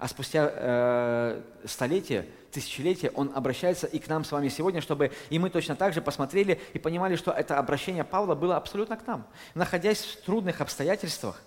а 0.00 0.08
спустя 0.08 0.50
э, 0.50 1.42
столетия, 1.66 2.26
тысячелетия 2.50 3.10
он 3.10 3.30
обращается 3.34 3.86
и 3.86 3.98
к 3.98 4.08
нам 4.08 4.24
с 4.24 4.32
вами 4.32 4.48
сегодня, 4.48 4.80
чтобы 4.80 5.12
и 5.28 5.38
мы 5.38 5.50
точно 5.50 5.76
так 5.76 5.92
же 5.92 6.00
посмотрели 6.00 6.58
и 6.72 6.78
понимали, 6.78 7.16
что 7.16 7.30
это 7.30 7.58
обращение 7.58 8.02
Павла 8.02 8.34
было 8.34 8.56
абсолютно 8.56 8.96
к 8.96 9.06
нам. 9.06 9.26
Находясь 9.54 10.02
в 10.02 10.24
трудных 10.24 10.62
обстоятельствах, 10.62 11.40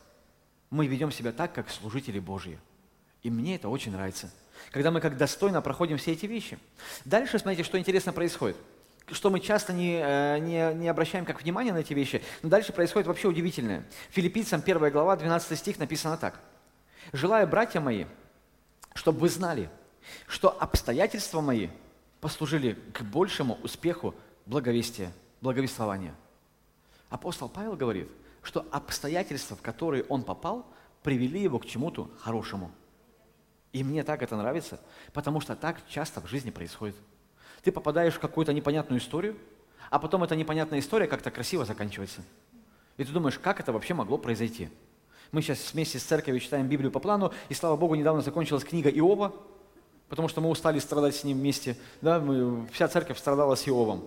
мы 0.69 0.85
ведем 0.85 1.11
себя 1.11 1.31
так, 1.31 1.51
как 1.51 1.69
служители 1.71 2.19
Божьи. 2.19 2.59
И 3.23 3.31
мне 3.31 3.55
это 3.55 3.69
очень 3.69 3.91
нравится. 3.91 4.31
Когда 4.71 4.91
мы 4.91 5.01
как 5.01 5.17
достойно 5.17 5.61
проходим 5.61 5.97
все 5.97 6.11
эти 6.11 6.27
вещи. 6.27 6.59
Дальше, 7.05 7.39
смотрите, 7.39 7.63
что 7.63 7.79
интересно 7.79 8.13
происходит 8.13 8.55
что 9.11 9.29
мы 9.29 9.41
часто 9.41 9.73
не, 9.73 9.99
э, 10.01 10.39
не, 10.39 10.73
не 10.75 10.87
обращаем 10.87 11.25
как 11.25 11.41
внимание 11.41 11.73
на 11.73 11.79
эти 11.79 11.93
вещи, 11.93 12.23
но 12.41 12.47
дальше 12.47 12.71
происходит 12.71 13.05
вообще 13.05 13.27
удивительное. 13.27 13.83
Филиппийцам 14.11 14.61
1 14.65 14.91
глава, 14.91 15.17
12 15.17 15.59
стих 15.59 15.77
написано 15.77 16.15
так. 16.15 16.39
«Желаю, 17.11 17.45
братья 17.45 17.81
мои, 17.81 18.05
чтобы 18.93 19.19
вы 19.19 19.29
знали, 19.29 19.69
что 20.27 20.49
обстоятельства 20.49 21.41
мои 21.41 21.69
послужили 22.21 22.73
к 22.93 23.01
большему 23.01 23.57
успеху 23.63 24.15
благовестия, 24.45 25.11
благовествования. 25.41 26.15
Апостол 27.09 27.49
Павел 27.49 27.75
говорит, 27.75 28.09
что 28.41 28.65
обстоятельства, 28.71 29.55
в 29.55 29.61
которые 29.61 30.03
он 30.05 30.23
попал, 30.23 30.65
привели 31.03 31.41
его 31.41 31.59
к 31.59 31.65
чему-то 31.65 32.09
хорошему. 32.19 32.71
И 33.71 33.83
мне 33.83 34.03
так 34.03 34.21
это 34.21 34.35
нравится, 34.35 34.79
потому 35.13 35.41
что 35.41 35.55
так 35.55 35.85
часто 35.87 36.21
в 36.21 36.27
жизни 36.27 36.51
происходит. 36.51 36.95
Ты 37.63 37.71
попадаешь 37.71 38.13
в 38.13 38.19
какую-то 38.19 38.53
непонятную 38.53 38.99
историю, 38.99 39.37
а 39.89 39.99
потом 39.99 40.23
эта 40.23 40.35
непонятная 40.35 40.79
история 40.79 41.07
как-то 41.07 41.31
красиво 41.31 41.65
заканчивается. 41.65 42.21
И 42.97 43.03
ты 43.03 43.11
думаешь, 43.11 43.39
как 43.39 43.59
это 43.59 43.71
вообще 43.71 43.93
могло 43.93 44.17
произойти? 44.17 44.69
Мы 45.33 45.41
сейчас 45.41 45.73
вместе 45.73 45.97
с 45.97 46.03
церковью 46.03 46.39
читаем 46.39 46.67
Библию 46.67 46.91
по 46.91 46.99
плану, 46.99 47.33
и 47.49 47.55
слава 47.55 47.75
Богу, 47.75 47.95
недавно 47.95 48.21
закончилась 48.21 48.63
книга 48.63 48.91
Иова, 48.91 49.33
потому 50.07 50.27
что 50.27 50.41
мы 50.41 50.49
устали 50.49 50.77
страдать 50.77 51.15
с 51.15 51.23
ним 51.23 51.39
вместе. 51.39 51.75
Да, 52.01 52.19
мы, 52.19 52.67
вся 52.67 52.87
церковь 52.87 53.17
страдала 53.17 53.55
с 53.55 53.67
Иовом. 53.67 54.05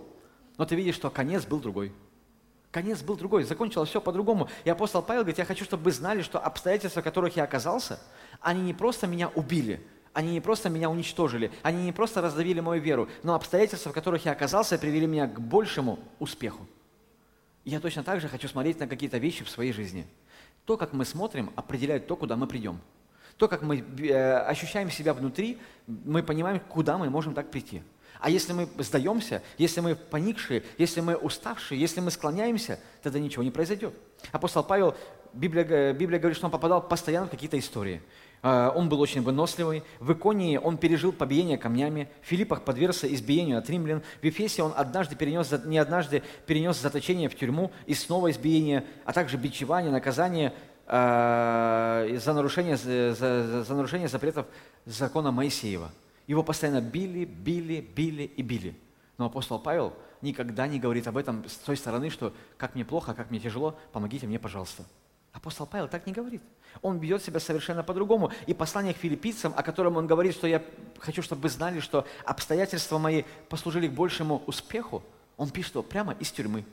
Но 0.56 0.64
ты 0.64 0.76
видишь, 0.76 0.94
что 0.94 1.10
конец 1.10 1.44
был 1.44 1.58
другой. 1.58 1.92
Конец 2.70 3.02
был 3.02 3.16
другой, 3.16 3.42
закончилось 3.42 3.88
все 3.88 4.00
по-другому. 4.00 4.48
И 4.64 4.70
апостол 4.70 5.02
Павел 5.02 5.22
говорит, 5.22 5.38
я 5.38 5.44
хочу, 5.44 5.64
чтобы 5.64 5.82
вы 5.82 5.90
знали, 5.90 6.22
что 6.22 6.38
обстоятельства, 6.38 7.00
в 7.00 7.04
которых 7.04 7.34
я 7.34 7.42
оказался, 7.42 7.98
они 8.40 8.62
не 8.62 8.72
просто 8.72 9.08
меня 9.08 9.28
убили, 9.34 9.84
они 10.12 10.30
не 10.30 10.40
просто 10.40 10.68
меня 10.68 10.88
уничтожили, 10.88 11.50
они 11.62 11.82
не 11.82 11.92
просто 11.92 12.20
раздавили 12.20 12.60
мою 12.60 12.80
веру, 12.80 13.08
но 13.24 13.34
обстоятельства, 13.34 13.90
в 13.90 13.94
которых 13.94 14.26
я 14.26 14.30
оказался, 14.30 14.78
привели 14.78 15.08
меня 15.08 15.26
к 15.26 15.40
большему 15.40 15.98
успеху. 16.20 16.68
Я 17.64 17.80
точно 17.80 18.04
так 18.04 18.20
же 18.20 18.28
хочу 18.28 18.46
смотреть 18.46 18.78
на 18.78 18.86
какие-то 18.86 19.18
вещи 19.18 19.42
в 19.42 19.50
своей 19.50 19.72
жизни– 19.72 20.06
то, 20.66 20.76
как 20.76 20.92
мы 20.92 21.04
смотрим, 21.04 21.50
определяет 21.56 22.06
то, 22.06 22.16
куда 22.16 22.36
мы 22.36 22.46
придем. 22.46 22.80
То, 23.38 23.48
как 23.48 23.62
мы 23.62 23.78
э, 23.78 24.38
ощущаем 24.38 24.90
себя 24.90 25.14
внутри, 25.14 25.58
мы 25.86 26.22
понимаем, 26.22 26.60
куда 26.60 26.98
мы 26.98 27.08
можем 27.08 27.34
так 27.34 27.50
прийти. 27.50 27.82
А 28.18 28.30
если 28.30 28.52
мы 28.52 28.68
сдаемся, 28.78 29.42
если 29.58 29.80
мы 29.80 29.94
поникшие, 29.94 30.64
если 30.78 31.00
мы 31.00 31.16
уставшие, 31.16 31.80
если 31.80 32.00
мы 32.00 32.10
склоняемся, 32.10 32.80
тогда 33.02 33.18
ничего 33.18 33.42
не 33.42 33.50
произойдет. 33.50 33.94
Апостол 34.32 34.64
Павел, 34.64 34.96
Библия, 35.32 35.92
Библия 35.92 36.18
говорит, 36.18 36.36
что 36.36 36.46
он 36.46 36.52
попадал 36.52 36.82
постоянно 36.86 37.26
в 37.26 37.30
какие-то 37.30 37.58
истории. 37.58 38.02
А, 38.42 38.70
он 38.74 38.88
был 38.88 39.00
очень 39.00 39.22
выносливый. 39.22 39.82
В 40.00 40.12
Иконии 40.12 40.56
он 40.56 40.78
пережил 40.78 41.12
побиение 41.12 41.58
камнями. 41.58 42.08
В 42.22 42.26
Филиппах 42.26 42.62
подвергся 42.62 43.12
избиению 43.12 43.58
от 43.58 43.68
римлян. 43.68 44.02
В 44.20 44.24
Ефесе 44.24 44.62
он 44.62 44.72
однажды 44.76 45.16
перенес, 45.16 45.52
не 45.64 45.78
однажды 45.78 46.22
перенес 46.46 46.80
заточение 46.80 47.28
в 47.28 47.34
тюрьму 47.34 47.70
и 47.86 47.94
снова 47.94 48.30
избиение, 48.30 48.84
а 49.04 49.12
также 49.12 49.36
бичевание, 49.36 49.90
наказание 49.90 50.52
э, 50.86 52.18
за, 52.22 52.32
нарушение, 52.34 52.76
за, 52.76 53.14
за, 53.14 53.64
за 53.64 53.74
нарушение 53.74 54.08
запретов 54.08 54.46
закона 54.84 55.30
Моисеева. 55.32 55.90
Его 56.26 56.42
постоянно 56.42 56.80
били, 56.80 57.24
били, 57.24 57.80
били 57.80 58.24
и 58.24 58.42
били. 58.42 58.76
Но 59.18 59.26
апостол 59.26 59.58
Павел 59.58 59.92
никогда 60.22 60.66
не 60.66 60.78
говорит 60.78 61.06
об 61.06 61.16
этом 61.16 61.48
с 61.48 61.54
той 61.56 61.76
стороны, 61.76 62.10
что 62.10 62.34
как 62.56 62.74
мне 62.74 62.84
плохо, 62.84 63.14
как 63.14 63.30
мне 63.30 63.40
тяжело, 63.40 63.78
помогите 63.92 64.26
мне, 64.26 64.38
пожалуйста. 64.38 64.84
Апостол 65.36 65.66
Павел 65.66 65.86
так 65.86 66.06
не 66.06 66.14
говорит. 66.14 66.40
Он 66.80 66.98
ведет 66.98 67.22
себя 67.22 67.40
совершенно 67.40 67.82
по-другому. 67.82 68.32
И 68.46 68.54
послание 68.54 68.94
к 68.94 68.96
филиппийцам, 68.96 69.52
о 69.54 69.62
котором 69.62 69.98
он 69.98 70.06
говорит, 70.06 70.34
что 70.34 70.46
я 70.46 70.62
хочу, 70.98 71.20
чтобы 71.20 71.42
вы 71.42 71.48
знали, 71.50 71.80
что 71.80 72.06
обстоятельства 72.24 72.96
мои 72.96 73.24
послужили 73.50 73.86
к 73.86 73.92
большему 73.92 74.42
успеху, 74.46 75.02
он 75.36 75.50
пишет 75.50 75.74
его 75.74 75.82
прямо 75.82 76.14
из 76.14 76.32
тюрьмы. 76.32 76.64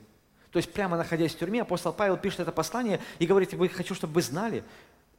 То 0.50 0.56
есть 0.56 0.72
прямо 0.72 0.96
находясь 0.96 1.34
в 1.34 1.38
тюрьме, 1.38 1.60
апостол 1.60 1.92
Павел 1.92 2.16
пишет 2.16 2.40
это 2.40 2.52
послание 2.52 3.00
и 3.18 3.26
говорит, 3.26 3.52
я 3.52 3.68
хочу, 3.68 3.94
чтобы 3.94 4.14
вы 4.14 4.22
знали. 4.22 4.64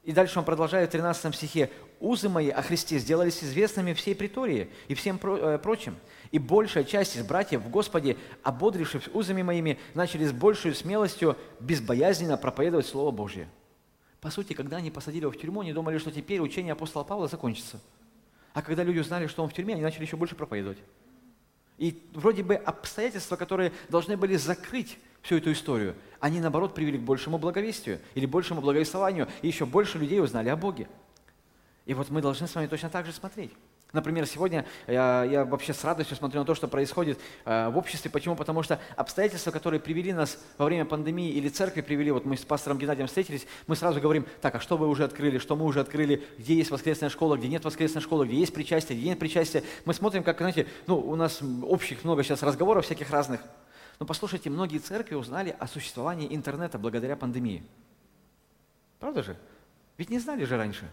И 0.03 0.11
дальше 0.11 0.39
он 0.39 0.45
продолжает 0.45 0.89
в 0.89 0.91
13 0.93 1.35
стихе. 1.35 1.69
«Узы 1.99 2.29
мои 2.29 2.49
о 2.49 2.63
Христе 2.63 2.97
сделались 2.97 3.43
известными 3.43 3.93
всей 3.93 4.15
притории 4.15 4.71
и 4.87 4.95
всем 4.95 5.19
э, 5.21 5.59
прочим. 5.61 5.95
И 6.35 6.37
большая 6.37 6.83
часть 6.83 7.15
из 7.15 7.23
братьев 7.25 7.61
в 7.61 7.69
Господе, 7.69 8.17
ободрившись 8.43 9.07
узами 9.13 9.41
моими, 9.41 9.79
начали 9.93 10.25
с 10.25 10.33
большей 10.33 10.75
смелостью 10.75 11.37
безбоязненно 11.61 12.35
проповедовать 12.35 12.85
Слово 12.85 13.11
Божье. 13.11 13.47
По 14.19 14.29
сути, 14.29 14.51
когда 14.51 14.75
они 14.75 14.91
посадили 14.91 15.21
его 15.21 15.31
в 15.31 15.37
тюрьму, 15.37 15.61
они 15.61 15.71
думали, 15.71 15.97
что 15.97 16.11
теперь 16.11 16.41
учение 16.41 16.73
апостола 16.73 17.05
Павла 17.05 17.29
закончится. 17.29 17.79
А 18.51 18.61
когда 18.61 18.83
люди 18.83 18.99
узнали, 18.99 19.27
что 19.27 19.43
он 19.43 19.49
в 19.49 19.53
тюрьме, 19.53 19.75
они 19.75 19.83
начали 19.83 20.01
еще 20.01 20.17
больше 20.17 20.35
проповедовать. 20.35 20.79
И 21.77 22.05
вроде 22.13 22.43
бы 22.43 22.55
обстоятельства, 22.55 23.37
которые 23.37 23.71
должны 23.87 24.17
были 24.17 24.35
закрыть 24.35 24.99
всю 25.21 25.37
эту 25.37 25.53
историю, 25.53 25.95
они, 26.19 26.41
наоборот, 26.41 26.75
привели 26.75 26.97
к 26.97 27.01
большему 27.03 27.37
благовестию 27.37 28.01
или 28.13 28.25
большему 28.25 28.59
благовествованию, 28.59 29.29
и 29.41 29.47
еще 29.47 29.65
больше 29.65 29.99
людей 29.99 30.19
узнали 30.19 30.49
о 30.49 30.57
Боге. 30.57 30.89
И 31.85 31.93
вот 31.93 32.09
мы 32.09 32.21
должны 32.21 32.45
с 32.45 32.55
вами 32.55 32.67
точно 32.67 32.89
так 32.89 33.05
же 33.05 33.13
смотреть. 33.13 33.53
Например, 33.93 34.25
сегодня 34.25 34.65
я, 34.87 35.23
я 35.23 35.45
вообще 35.45 35.73
с 35.73 35.83
радостью 35.83 36.17
смотрю 36.17 36.41
на 36.41 36.45
то, 36.45 36.53
что 36.53 36.67
происходит 36.67 37.17
э, 37.45 37.69
в 37.69 37.77
обществе. 37.77 38.11
Почему? 38.11 38.35
Потому 38.35 38.61
что 38.61 38.79
обстоятельства, 38.97 39.51
которые 39.51 39.79
привели 39.79 40.11
нас 40.11 40.37
во 40.57 40.65
время 40.65 40.83
пандемии 40.83 41.31
или 41.31 41.47
церкви 41.47 41.79
привели, 41.79 42.11
вот 42.11 42.25
мы 42.25 42.35
с 42.35 42.41
пастором 42.41 42.77
Геннадием 42.77 43.07
встретились, 43.07 43.47
мы 43.67 43.77
сразу 43.77 44.01
говорим, 44.01 44.25
так, 44.41 44.55
а 44.55 44.59
что 44.59 44.75
вы 44.75 44.87
уже 44.89 45.05
открыли, 45.05 45.37
что 45.37 45.55
мы 45.55 45.65
уже 45.65 45.79
открыли, 45.79 46.25
где 46.37 46.55
есть 46.55 46.71
воскресная 46.71 47.09
школа, 47.09 47.37
где 47.37 47.47
нет 47.47 47.63
воскресной 47.63 48.01
школы, 48.01 48.27
где 48.27 48.35
есть 48.35 48.53
причастие, 48.53 48.97
где 48.97 49.09
нет 49.09 49.19
причастия. 49.19 49.63
Мы 49.85 49.93
смотрим, 49.93 50.23
как, 50.23 50.37
знаете, 50.39 50.67
ну, 50.87 50.97
у 50.97 51.15
нас 51.15 51.39
общих 51.63 52.03
много 52.03 52.23
сейчас 52.23 52.43
разговоров 52.43 52.85
всяких 52.85 53.09
разных. 53.11 53.41
Но 53.99 54.05
послушайте, 54.05 54.49
многие 54.49 54.79
церкви 54.79 55.15
узнали 55.15 55.55
о 55.57 55.67
существовании 55.67 56.35
интернета 56.35 56.77
благодаря 56.77 57.15
пандемии. 57.15 57.63
Правда 58.99 59.23
же? 59.23 59.37
Ведь 59.97 60.09
не 60.09 60.19
знали 60.19 60.43
же 60.43 60.57
раньше. 60.57 60.91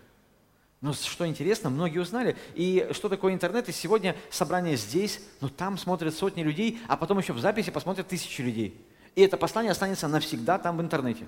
Но 0.83 0.92
что 0.92 1.27
интересно, 1.27 1.71
многие 1.71 2.01
узнали. 2.01 2.37
И 2.55 2.88
что 2.90 3.09
такое 3.09 3.33
интернет? 3.33 3.68
И 3.68 3.73
сегодня 3.73 4.16
собрание 4.31 4.77
здесь, 4.77 5.21
но 5.40 5.49
там 5.49 5.79
смотрят 5.79 6.12
сотни 6.12 6.42
людей, 6.42 6.81
а 6.88 6.97
потом 6.97 7.18
еще 7.18 7.33
в 7.33 7.38
записи 7.38 7.71
посмотрят 7.71 8.09
тысячи 8.09 8.42
людей. 8.42 8.85
И 9.14 9.23
это 9.23 9.37
послание 9.37 9.71
останется 9.71 10.09
навсегда 10.09 10.59
там 10.59 10.77
в 10.77 10.81
интернете. 10.81 11.27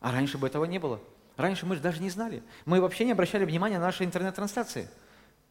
А 0.00 0.12
раньше 0.12 0.38
бы 0.38 0.46
этого 0.46 0.64
не 0.64 0.78
было. 0.78 0.98
Раньше 1.36 1.66
мы 1.66 1.76
же 1.76 1.82
даже 1.82 2.00
не 2.00 2.08
знали. 2.08 2.42
Мы 2.64 2.80
вообще 2.80 3.04
не 3.04 3.12
обращали 3.12 3.44
внимания 3.44 3.78
на 3.78 3.86
наши 3.86 4.02
интернет-трансляции. 4.02 4.88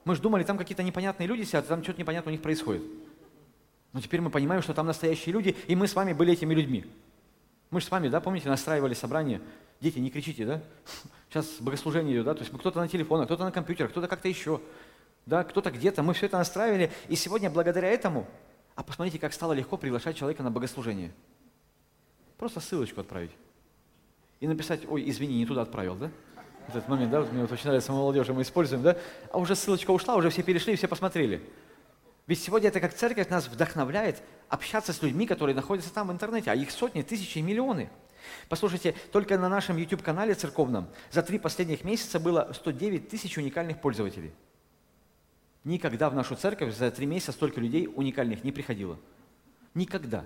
Мы 0.03 0.15
же 0.15 0.21
думали, 0.21 0.43
там 0.43 0.57
какие-то 0.57 0.81
непонятные 0.81 1.27
люди 1.27 1.43
сидят, 1.43 1.67
там 1.67 1.83
что-то 1.83 1.99
непонятное 1.99 2.31
у 2.31 2.33
них 2.33 2.41
происходит. 2.41 2.81
Но 3.93 4.01
теперь 4.01 4.21
мы 4.21 4.31
понимаем, 4.31 4.63
что 4.63 4.73
там 4.73 4.87
настоящие 4.87 5.33
люди, 5.33 5.55
и 5.67 5.75
мы 5.75 5.87
с 5.87 5.93
вами 5.93 6.13
были 6.13 6.33
этими 6.33 6.55
людьми. 6.55 6.85
Мы 7.69 7.79
же 7.79 7.85
с 7.85 7.91
вами, 7.91 8.09
да, 8.09 8.21
помните, 8.21 8.49
настраивали 8.49 8.95
собрание. 8.95 9.39
Дети, 9.81 9.99
не 9.99 10.09
кричите, 10.09 10.45
да? 10.45 10.63
Сейчас 11.31 11.61
богослужение 11.61 12.13
идет, 12.13 12.25
да, 12.25 12.33
то 12.33 12.41
есть 12.41 12.51
кто-то 12.53 12.77
на 12.79 12.89
телефонах, 12.89 13.27
кто-то 13.27 13.45
на 13.45 13.53
компьютерах, 13.53 13.91
кто-то 13.91 14.09
как-то 14.09 14.27
еще, 14.27 14.59
да, 15.25 15.45
кто-то 15.45 15.71
где-то. 15.71 16.03
Мы 16.03 16.13
все 16.13 16.25
это 16.25 16.37
настраивали, 16.37 16.91
и 17.07 17.15
сегодня 17.15 17.49
благодаря 17.49 17.87
этому, 17.87 18.27
а 18.75 18.83
посмотрите, 18.83 19.17
как 19.17 19.31
стало 19.31 19.53
легко 19.53 19.77
приглашать 19.77 20.17
человека 20.17 20.43
на 20.43 20.51
богослужение. 20.51 21.13
Просто 22.37 22.59
ссылочку 22.59 22.99
отправить. 22.99 23.31
И 24.41 24.47
написать, 24.47 24.81
ой, 24.89 25.09
извини, 25.09 25.37
не 25.37 25.45
туда 25.45 25.61
отправил, 25.61 25.95
да? 25.95 26.11
Вот 26.67 26.75
этот 26.75 26.89
момент, 26.89 27.11
да, 27.11 27.21
вот 27.21 27.31
мне 27.31 27.43
вот 27.43 27.51
очень 27.53 27.67
нравится 27.67 27.93
молодежи, 27.93 28.33
мы 28.33 28.41
используем, 28.41 28.83
да? 28.83 28.97
А 29.31 29.37
уже 29.37 29.55
ссылочка 29.55 29.91
ушла, 29.91 30.17
уже 30.17 30.31
все 30.31 30.43
перешли, 30.43 30.75
все 30.75 30.89
посмотрели. 30.89 31.41
Ведь 32.27 32.41
сегодня 32.41 32.67
это 32.67 32.81
как 32.81 32.93
церковь 32.93 33.29
нас 33.29 33.47
вдохновляет 33.47 34.21
общаться 34.49 34.91
с 34.91 35.01
людьми, 35.01 35.25
которые 35.27 35.55
находятся 35.55 35.93
там 35.93 36.09
в 36.09 36.11
интернете, 36.11 36.51
а 36.51 36.55
их 36.55 36.71
сотни, 36.71 37.03
тысячи, 37.03 37.39
миллионы– 37.39 37.89
Послушайте, 38.49 38.95
только 39.11 39.37
на 39.37 39.49
нашем 39.49 39.77
YouTube-канале 39.77 40.33
церковном 40.33 40.87
за 41.11 41.21
три 41.21 41.39
последних 41.39 41.83
месяца 41.83 42.19
было 42.19 42.51
109 42.53 43.09
тысяч 43.09 43.37
уникальных 43.37 43.79
пользователей. 43.81 44.33
Никогда 45.63 46.09
в 46.09 46.15
нашу 46.15 46.35
церковь 46.35 46.75
за 46.75 46.89
три 46.91 47.05
месяца 47.05 47.31
столько 47.31 47.59
людей 47.59 47.87
уникальных 47.93 48.43
не 48.43 48.51
приходило. 48.51 48.97
Никогда. 49.73 50.25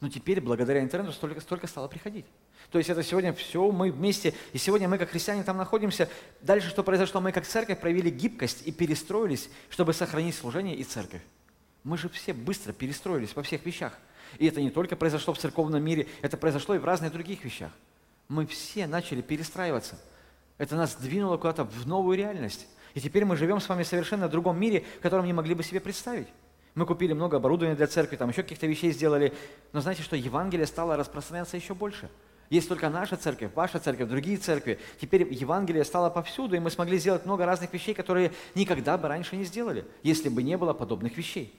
Но 0.00 0.08
теперь, 0.08 0.40
благодаря 0.40 0.82
интернету, 0.82 1.12
столько, 1.12 1.40
столько 1.40 1.66
стало 1.66 1.88
приходить. 1.88 2.26
То 2.70 2.78
есть 2.78 2.90
это 2.90 3.02
сегодня 3.02 3.32
все, 3.32 3.70
мы 3.70 3.90
вместе, 3.90 4.34
и 4.52 4.58
сегодня 4.58 4.88
мы 4.88 4.98
как 4.98 5.10
христиане 5.10 5.42
там 5.42 5.56
находимся. 5.56 6.08
Дальше 6.42 6.68
что 6.68 6.82
произошло? 6.82 7.20
Мы 7.20 7.32
как 7.32 7.46
церковь 7.46 7.80
проявили 7.80 8.10
гибкость 8.10 8.66
и 8.66 8.72
перестроились, 8.72 9.48
чтобы 9.70 9.94
сохранить 9.94 10.34
служение 10.34 10.76
и 10.76 10.84
церковь. 10.84 11.22
Мы 11.82 11.96
же 11.96 12.08
все 12.08 12.34
быстро 12.34 12.72
перестроились 12.72 13.34
во 13.34 13.42
всех 13.42 13.64
вещах. 13.64 13.98
И 14.38 14.46
это 14.46 14.60
не 14.60 14.70
только 14.70 14.96
произошло 14.96 15.34
в 15.34 15.38
церковном 15.38 15.82
мире, 15.82 16.06
это 16.22 16.36
произошло 16.36 16.74
и 16.74 16.78
в 16.78 16.84
разных 16.84 17.12
других 17.12 17.44
вещах. 17.44 17.70
Мы 18.28 18.46
все 18.46 18.86
начали 18.86 19.22
перестраиваться. 19.22 19.98
Это 20.58 20.76
нас 20.76 20.96
двинуло 20.96 21.36
куда-то 21.36 21.64
в 21.64 21.86
новую 21.86 22.16
реальность. 22.16 22.66
И 22.94 23.00
теперь 23.00 23.24
мы 23.24 23.36
живем 23.36 23.60
с 23.60 23.68
вами 23.68 23.82
в 23.82 23.86
совершенно 23.86 24.28
другом 24.28 24.58
мире, 24.58 24.84
в 24.98 25.02
котором 25.02 25.26
не 25.26 25.32
могли 25.32 25.54
бы 25.54 25.62
себе 25.62 25.80
представить. 25.80 26.28
Мы 26.74 26.86
купили 26.86 27.12
много 27.12 27.38
оборудования 27.38 27.74
для 27.74 27.86
церкви, 27.86 28.16
там 28.16 28.30
еще 28.30 28.42
каких-то 28.42 28.66
вещей 28.66 28.92
сделали. 28.92 29.34
Но 29.72 29.80
знаете, 29.80 30.02
что 30.02 30.16
Евангелие 30.16 30.66
стало 30.66 30.96
распространяться 30.96 31.56
еще 31.56 31.74
больше. 31.74 32.10
Есть 32.50 32.68
только 32.68 32.88
наша 32.88 33.16
церковь, 33.16 33.50
ваша 33.54 33.78
церковь, 33.78 34.08
другие 34.08 34.36
церкви. 34.36 34.78
Теперь 35.00 35.26
Евангелие 35.32 35.84
стало 35.84 36.10
повсюду, 36.10 36.54
и 36.54 36.58
мы 36.58 36.70
смогли 36.70 36.98
сделать 36.98 37.24
много 37.24 37.44
разных 37.44 37.72
вещей, 37.72 37.94
которые 37.94 38.32
никогда 38.54 38.96
бы 38.96 39.08
раньше 39.08 39.36
не 39.36 39.44
сделали, 39.44 39.84
если 40.02 40.28
бы 40.28 40.42
не 40.42 40.56
было 40.56 40.72
подобных 40.72 41.16
вещей. 41.16 41.54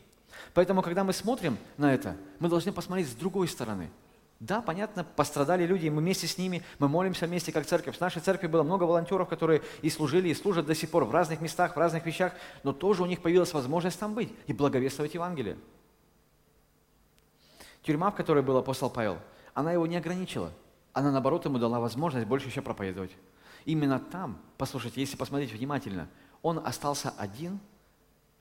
Поэтому, 0.58 0.82
когда 0.82 1.04
мы 1.04 1.14
смотрим 1.14 1.56
на 1.78 1.94
это, 1.94 2.18
мы 2.40 2.50
должны 2.50 2.72
посмотреть 2.72 3.08
с 3.08 3.14
другой 3.14 3.48
стороны. 3.48 3.92
Да, 4.40 4.60
понятно, 4.60 5.04
пострадали 5.04 5.68
люди, 5.68 5.86
и 5.86 5.92
мы 5.92 6.02
вместе 6.02 6.26
с 6.26 6.36
ними, 6.36 6.64
мы 6.80 6.88
молимся 6.88 7.28
вместе 7.28 7.52
как 7.52 7.68
церковь. 7.68 7.98
В 7.98 8.02
нашей 8.02 8.24
церкви 8.24 8.48
было 8.48 8.64
много 8.64 8.86
волонтеров, 8.86 9.30
которые 9.30 9.62
и 9.84 9.92
служили, 9.92 10.30
и 10.30 10.34
служат 10.34 10.66
до 10.66 10.74
сих 10.74 10.90
пор 10.90 11.04
в 11.04 11.12
разных 11.12 11.42
местах, 11.42 11.76
в 11.76 11.80
разных 11.80 12.08
вещах, 12.08 12.34
но 12.64 12.74
тоже 12.74 13.04
у 13.04 13.06
них 13.06 13.22
появилась 13.22 13.54
возможность 13.54 14.00
там 14.00 14.16
быть 14.16 14.34
и 14.48 14.54
благовествовать 14.54 15.14
Евангелие. 15.14 15.60
Тюрьма, 17.84 18.10
в 18.10 18.16
которой 18.16 18.42
был 18.42 18.58
апостол 18.58 18.90
Павел, 18.90 19.20
она 19.54 19.74
его 19.74 19.86
не 19.86 19.98
ограничила. 19.98 20.52
Она, 20.92 21.12
наоборот, 21.12 21.46
ему 21.46 21.60
дала 21.60 21.80
возможность 21.80 22.26
больше 22.26 22.48
еще 22.48 22.64
проповедовать. 22.64 23.12
Именно 23.66 24.00
там, 24.00 24.40
послушайте, 24.58 25.02
если 25.02 25.18
посмотреть 25.18 25.52
внимательно, 25.52 26.10
он 26.42 26.58
остался 26.66 27.14
один, 27.16 27.60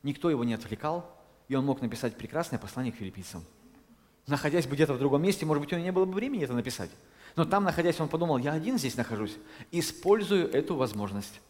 никто 0.03 0.31
его 0.31 0.45
не 0.45 0.55
отвлекал, 0.55 1.16
и 1.49 1.55
он 1.55 1.65
мог 1.65 1.81
написать 1.81 2.17
прекрасное 2.17 2.59
послание 2.59 2.93
к 2.93 2.97
филиппийцам. 2.97 3.45
Находясь 4.27 4.67
бы 4.67 4.75
где-то 4.75 4.95
в 4.95 4.99
другом 4.99 5.23
месте, 5.23 5.47
может 5.47 5.63
быть, 5.63 5.73
у 5.73 5.77
него 5.77 5.85
не 5.85 5.93
было 5.93 6.05
бы 6.05 6.13
времени 6.13 6.45
это 6.45 6.53
написать. 6.53 6.91
Но 7.37 7.45
там, 7.45 7.65
находясь, 7.65 8.01
он 8.01 8.09
подумал, 8.09 8.39
я 8.39 8.53
один 8.53 8.79
здесь 8.79 8.97
нахожусь, 8.97 9.37
использую 9.71 10.51
эту 10.53 10.75
возможность. 10.75 11.41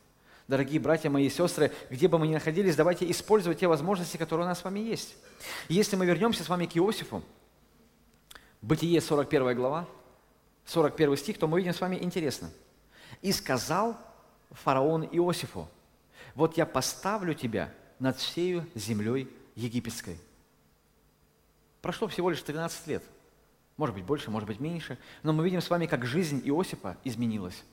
Дорогие 0.48 0.78
братья 0.78 1.10
мои 1.10 1.26
и 1.26 1.30
сестры, 1.30 1.72
где 1.90 2.06
бы 2.06 2.18
мы 2.18 2.28
ни 2.28 2.34
находились, 2.34 2.76
давайте 2.76 3.10
использовать 3.10 3.58
те 3.58 3.66
возможности, 3.66 4.16
которые 4.16 4.46
у 4.46 4.48
нас 4.48 4.60
с 4.60 4.64
вами 4.64 4.80
есть. 4.80 5.16
Если 5.68 5.96
мы 5.96 6.06
вернемся 6.06 6.44
с 6.44 6.48
вами 6.48 6.66
к 6.66 6.76
Иосифу, 6.76 7.22
Бытие 8.62 9.00
41 9.00 9.54
глава, 9.54 9.86
41 10.64 11.16
стих, 11.16 11.38
то 11.38 11.46
мы 11.46 11.58
видим 11.58 11.72
с 11.72 11.80
вами 11.80 11.96
интересно. 12.00 12.50
«И 13.22 13.30
сказал 13.30 13.96
фараон 14.50 15.04
Иосифу, 15.04 15.68
вот 16.34 16.56
я 16.56 16.66
поставлю 16.66 17.34
тебя 17.34 17.72
над 17.98 18.18
всею 18.18 18.66
землей 18.74 19.28
египетской. 19.56 20.18
Прошло 21.82 22.06
всего 22.06 22.30
лишь 22.30 22.42
13 22.42 22.86
лет. 22.86 23.02
Может 23.76 23.94
быть 23.94 24.04
больше, 24.04 24.30
может 24.30 24.46
быть 24.46 24.60
меньше. 24.60 24.98
Но 25.22 25.32
мы 25.32 25.44
видим 25.44 25.60
с 25.60 25.68
вами, 25.68 25.86
как 25.86 26.06
жизнь 26.06 26.40
Иосифа 26.44 26.96
изменилась. 27.04 27.64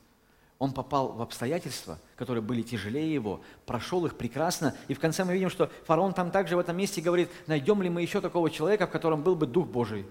Он 0.59 0.71
попал 0.71 1.11
в 1.13 1.21
обстоятельства, 1.21 1.99
которые 2.15 2.41
были 2.41 2.61
тяжелее 2.61 3.13
его, 3.13 3.41
прошел 3.65 4.05
их 4.05 4.15
прекрасно. 4.15 4.75
И 4.87 4.93
в 4.93 4.99
конце 4.99 5.23
мы 5.23 5.33
видим, 5.33 5.49
что 5.49 5.69
фараон 5.85 6.13
там 6.13 6.31
также 6.31 6.55
в 6.55 6.59
этом 6.59 6.77
месте 6.77 7.01
говорит, 7.01 7.29
найдем 7.47 7.81
ли 7.81 7.89
мы 7.89 8.01
еще 8.01 8.21
такого 8.21 8.49
человека, 8.49 8.87
в 8.87 8.91
котором 8.91 9.23
был 9.23 9.35
бы 9.35 9.45
Дух 9.45 9.67
Божий. 9.67 10.05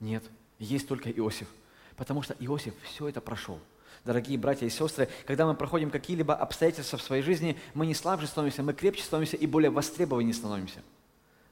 Нет, 0.00 0.24
есть 0.58 0.86
только 0.86 1.10
Иосиф. 1.10 1.48
Потому 1.96 2.22
что 2.22 2.34
Иосиф 2.38 2.74
все 2.82 3.08
это 3.08 3.20
прошел. 3.20 3.58
Дорогие 4.04 4.38
братья 4.38 4.66
и 4.66 4.70
сестры, 4.70 5.08
когда 5.26 5.46
мы 5.46 5.54
проходим 5.54 5.90
какие-либо 5.90 6.34
обстоятельства 6.34 6.98
в 6.98 7.02
своей 7.02 7.22
жизни, 7.22 7.58
мы 7.74 7.86
не 7.86 7.94
слабже 7.94 8.26
становимся, 8.26 8.62
мы 8.62 8.72
крепче 8.72 9.02
становимся 9.02 9.36
и 9.36 9.46
более 9.46 9.70
востребованнее 9.70 10.34
становимся. 10.34 10.80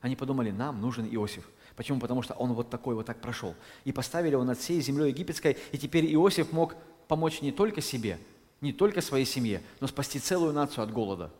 Они 0.00 0.16
подумали, 0.16 0.50
нам 0.50 0.80
нужен 0.80 1.06
Иосиф. 1.06 1.48
Почему? 1.74 2.00
Потому 2.00 2.22
что 2.22 2.34
он 2.34 2.52
вот 2.54 2.70
такой 2.70 2.94
вот 2.94 3.06
так 3.06 3.20
прошел. 3.20 3.54
И 3.84 3.92
поставили 3.92 4.32
его 4.32 4.44
над 4.44 4.58
всей 4.58 4.80
землей 4.80 5.08
египетской, 5.08 5.56
и 5.72 5.78
теперь 5.78 6.12
Иосиф 6.14 6.52
мог 6.52 6.76
помочь 7.08 7.42
не 7.42 7.52
только 7.52 7.80
себе, 7.80 8.18
не 8.60 8.72
только 8.72 9.00
своей 9.02 9.26
семье, 9.26 9.62
но 9.80 9.86
спасти 9.86 10.18
целую 10.18 10.52
нацию 10.52 10.84
от 10.84 10.92
голода. 10.92 11.30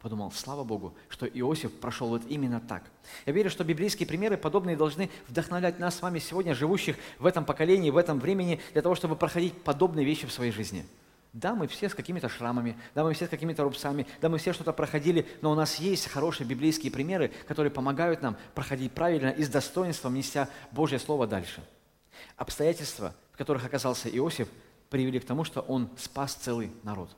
Подумал, 0.00 0.32
слава 0.32 0.64
Богу, 0.64 0.94
что 1.10 1.26
Иосиф 1.26 1.72
прошел 1.78 2.08
вот 2.08 2.22
именно 2.26 2.58
так. 2.58 2.84
Я 3.26 3.34
верю, 3.34 3.50
что 3.50 3.64
библейские 3.64 4.06
примеры 4.06 4.38
подобные 4.38 4.74
должны 4.74 5.10
вдохновлять 5.28 5.78
нас 5.78 5.98
с 5.98 6.02
вами 6.02 6.18
сегодня, 6.18 6.54
живущих 6.54 6.96
в 7.18 7.26
этом 7.26 7.44
поколении, 7.44 7.90
в 7.90 7.98
этом 7.98 8.18
времени, 8.18 8.60
для 8.72 8.80
того, 8.80 8.94
чтобы 8.94 9.14
проходить 9.14 9.62
подобные 9.62 10.06
вещи 10.06 10.26
в 10.26 10.32
своей 10.32 10.52
жизни. 10.52 10.86
Да, 11.34 11.54
мы 11.54 11.68
все 11.68 11.90
с 11.90 11.94
какими-то 11.94 12.30
шрамами, 12.30 12.78
да, 12.94 13.04
мы 13.04 13.12
все 13.12 13.26
с 13.26 13.28
какими-то 13.28 13.62
рубцами, 13.62 14.06
да, 14.22 14.30
мы 14.30 14.38
все 14.38 14.54
что-то 14.54 14.72
проходили, 14.72 15.28
но 15.42 15.52
у 15.52 15.54
нас 15.54 15.76
есть 15.76 16.08
хорошие 16.08 16.46
библейские 16.46 16.90
примеры, 16.90 17.30
которые 17.46 17.70
помогают 17.70 18.22
нам 18.22 18.36
проходить 18.54 18.92
правильно 18.92 19.28
и 19.28 19.44
с 19.44 19.48
достоинством, 19.48 20.14
неся 20.14 20.48
Божье 20.72 20.98
Слово 20.98 21.26
дальше. 21.26 21.62
Обстоятельства, 22.36 23.14
в 23.32 23.36
которых 23.36 23.66
оказался 23.66 24.08
Иосиф, 24.08 24.48
привели 24.88 25.20
к 25.20 25.26
тому, 25.26 25.44
что 25.44 25.60
он 25.60 25.90
спас 25.98 26.34
целый 26.34 26.72
народ. 26.82 27.14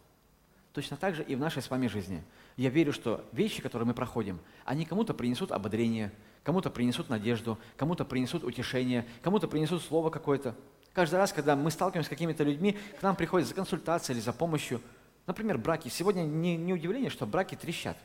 Точно 0.74 0.96
так 0.96 1.14
же 1.14 1.22
и 1.22 1.36
в 1.36 1.38
нашей 1.38 1.62
с 1.62 1.70
вами 1.70 1.86
жизни. 1.86 2.22
Я 2.56 2.70
верю, 2.70 2.92
что 2.92 3.24
вещи, 3.32 3.62
которые 3.62 3.86
мы 3.86 3.94
проходим, 3.94 4.38
они 4.64 4.84
кому-то 4.84 5.14
принесут 5.14 5.52
ободрение, 5.52 6.12
кому-то 6.42 6.70
принесут 6.70 7.08
надежду, 7.08 7.58
кому-то 7.76 8.04
принесут 8.04 8.44
утешение, 8.44 9.06
кому-то 9.22 9.48
принесут 9.48 9.82
слово 9.82 10.10
какое-то. 10.10 10.54
Каждый 10.92 11.16
раз, 11.16 11.32
когда 11.32 11.56
мы 11.56 11.70
сталкиваемся 11.70 12.08
с 12.08 12.10
какими-то 12.10 12.44
людьми, 12.44 12.76
к 12.98 13.02
нам 13.02 13.16
приходят 13.16 13.48
за 13.48 13.54
консультацией 13.54 14.16
или 14.16 14.22
за 14.22 14.32
помощью. 14.32 14.80
Например, 15.26 15.56
браки. 15.56 15.88
Сегодня 15.88 16.22
не, 16.22 16.56
не 16.56 16.74
удивление, 16.74 17.08
что 17.08 17.26
браки 17.26 17.54
трещат. 17.54 17.96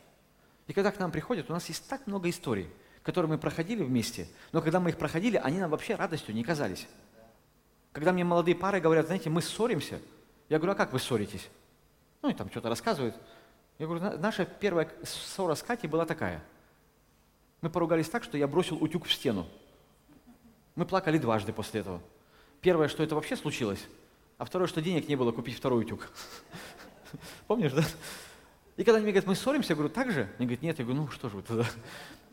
И 0.67 0.73
когда 0.73 0.91
к 0.91 0.99
нам 0.99 1.11
приходят, 1.11 1.49
у 1.49 1.53
нас 1.53 1.67
есть 1.67 1.87
так 1.89 2.07
много 2.07 2.29
историй, 2.29 2.69
которые 3.03 3.29
мы 3.29 3.37
проходили 3.37 3.83
вместе, 3.83 4.27
но 4.51 4.61
когда 4.61 4.79
мы 4.79 4.91
их 4.91 4.97
проходили, 4.97 5.37
они 5.37 5.59
нам 5.59 5.71
вообще 5.71 5.95
радостью 5.95 6.35
не 6.35 6.43
казались. 6.43 6.87
Когда 7.91 8.11
мне 8.11 8.23
молодые 8.23 8.55
пары 8.55 8.79
говорят, 8.79 9.07
знаете, 9.07 9.29
мы 9.29 9.41
ссоримся, 9.41 9.99
я 10.49 10.57
говорю, 10.57 10.73
а 10.73 10.75
как 10.75 10.93
вы 10.93 10.99
ссоритесь? 10.99 11.49
Ну 12.21 12.29
и 12.29 12.33
там 12.33 12.49
что-то 12.49 12.69
рассказывают. 12.69 13.15
Я 13.79 13.85
говорю, 13.85 14.17
наша 14.17 14.45
первая 14.45 14.89
ссора 15.03 15.55
с 15.55 15.61
Катей 15.61 15.87
была 15.87 16.05
такая. 16.05 16.43
Мы 17.61 17.69
поругались 17.69 18.09
так, 18.09 18.23
что 18.23 18.37
я 18.37 18.47
бросил 18.47 18.81
утюг 18.81 19.05
в 19.05 19.13
стену. 19.13 19.47
Мы 20.75 20.85
плакали 20.85 21.17
дважды 21.17 21.53
после 21.53 21.81
этого. 21.81 22.01
Первое, 22.61 22.87
что 22.87 23.03
это 23.03 23.15
вообще 23.15 23.35
случилось, 23.35 23.85
а 24.37 24.45
второе, 24.45 24.67
что 24.67 24.81
денег 24.81 25.07
не 25.07 25.15
было 25.15 25.31
купить 25.31 25.57
второй 25.57 25.81
утюг. 25.81 26.09
Помнишь, 27.47 27.73
да? 27.73 27.83
И 28.77 28.83
когда 28.83 28.97
они 28.97 29.05
мне 29.05 29.11
говорят, 29.11 29.27
мы 29.27 29.35
ссоримся, 29.35 29.69
я 29.69 29.75
говорю, 29.75 29.93
так 29.93 30.11
же? 30.11 30.29
Они 30.37 30.45
говорят, 30.45 30.61
нет. 30.61 30.79
Я 30.79 30.85
говорю, 30.85 31.01
ну 31.01 31.07
что 31.09 31.29
же 31.29 31.37
вы 31.37 31.41
тогда? 31.43 31.65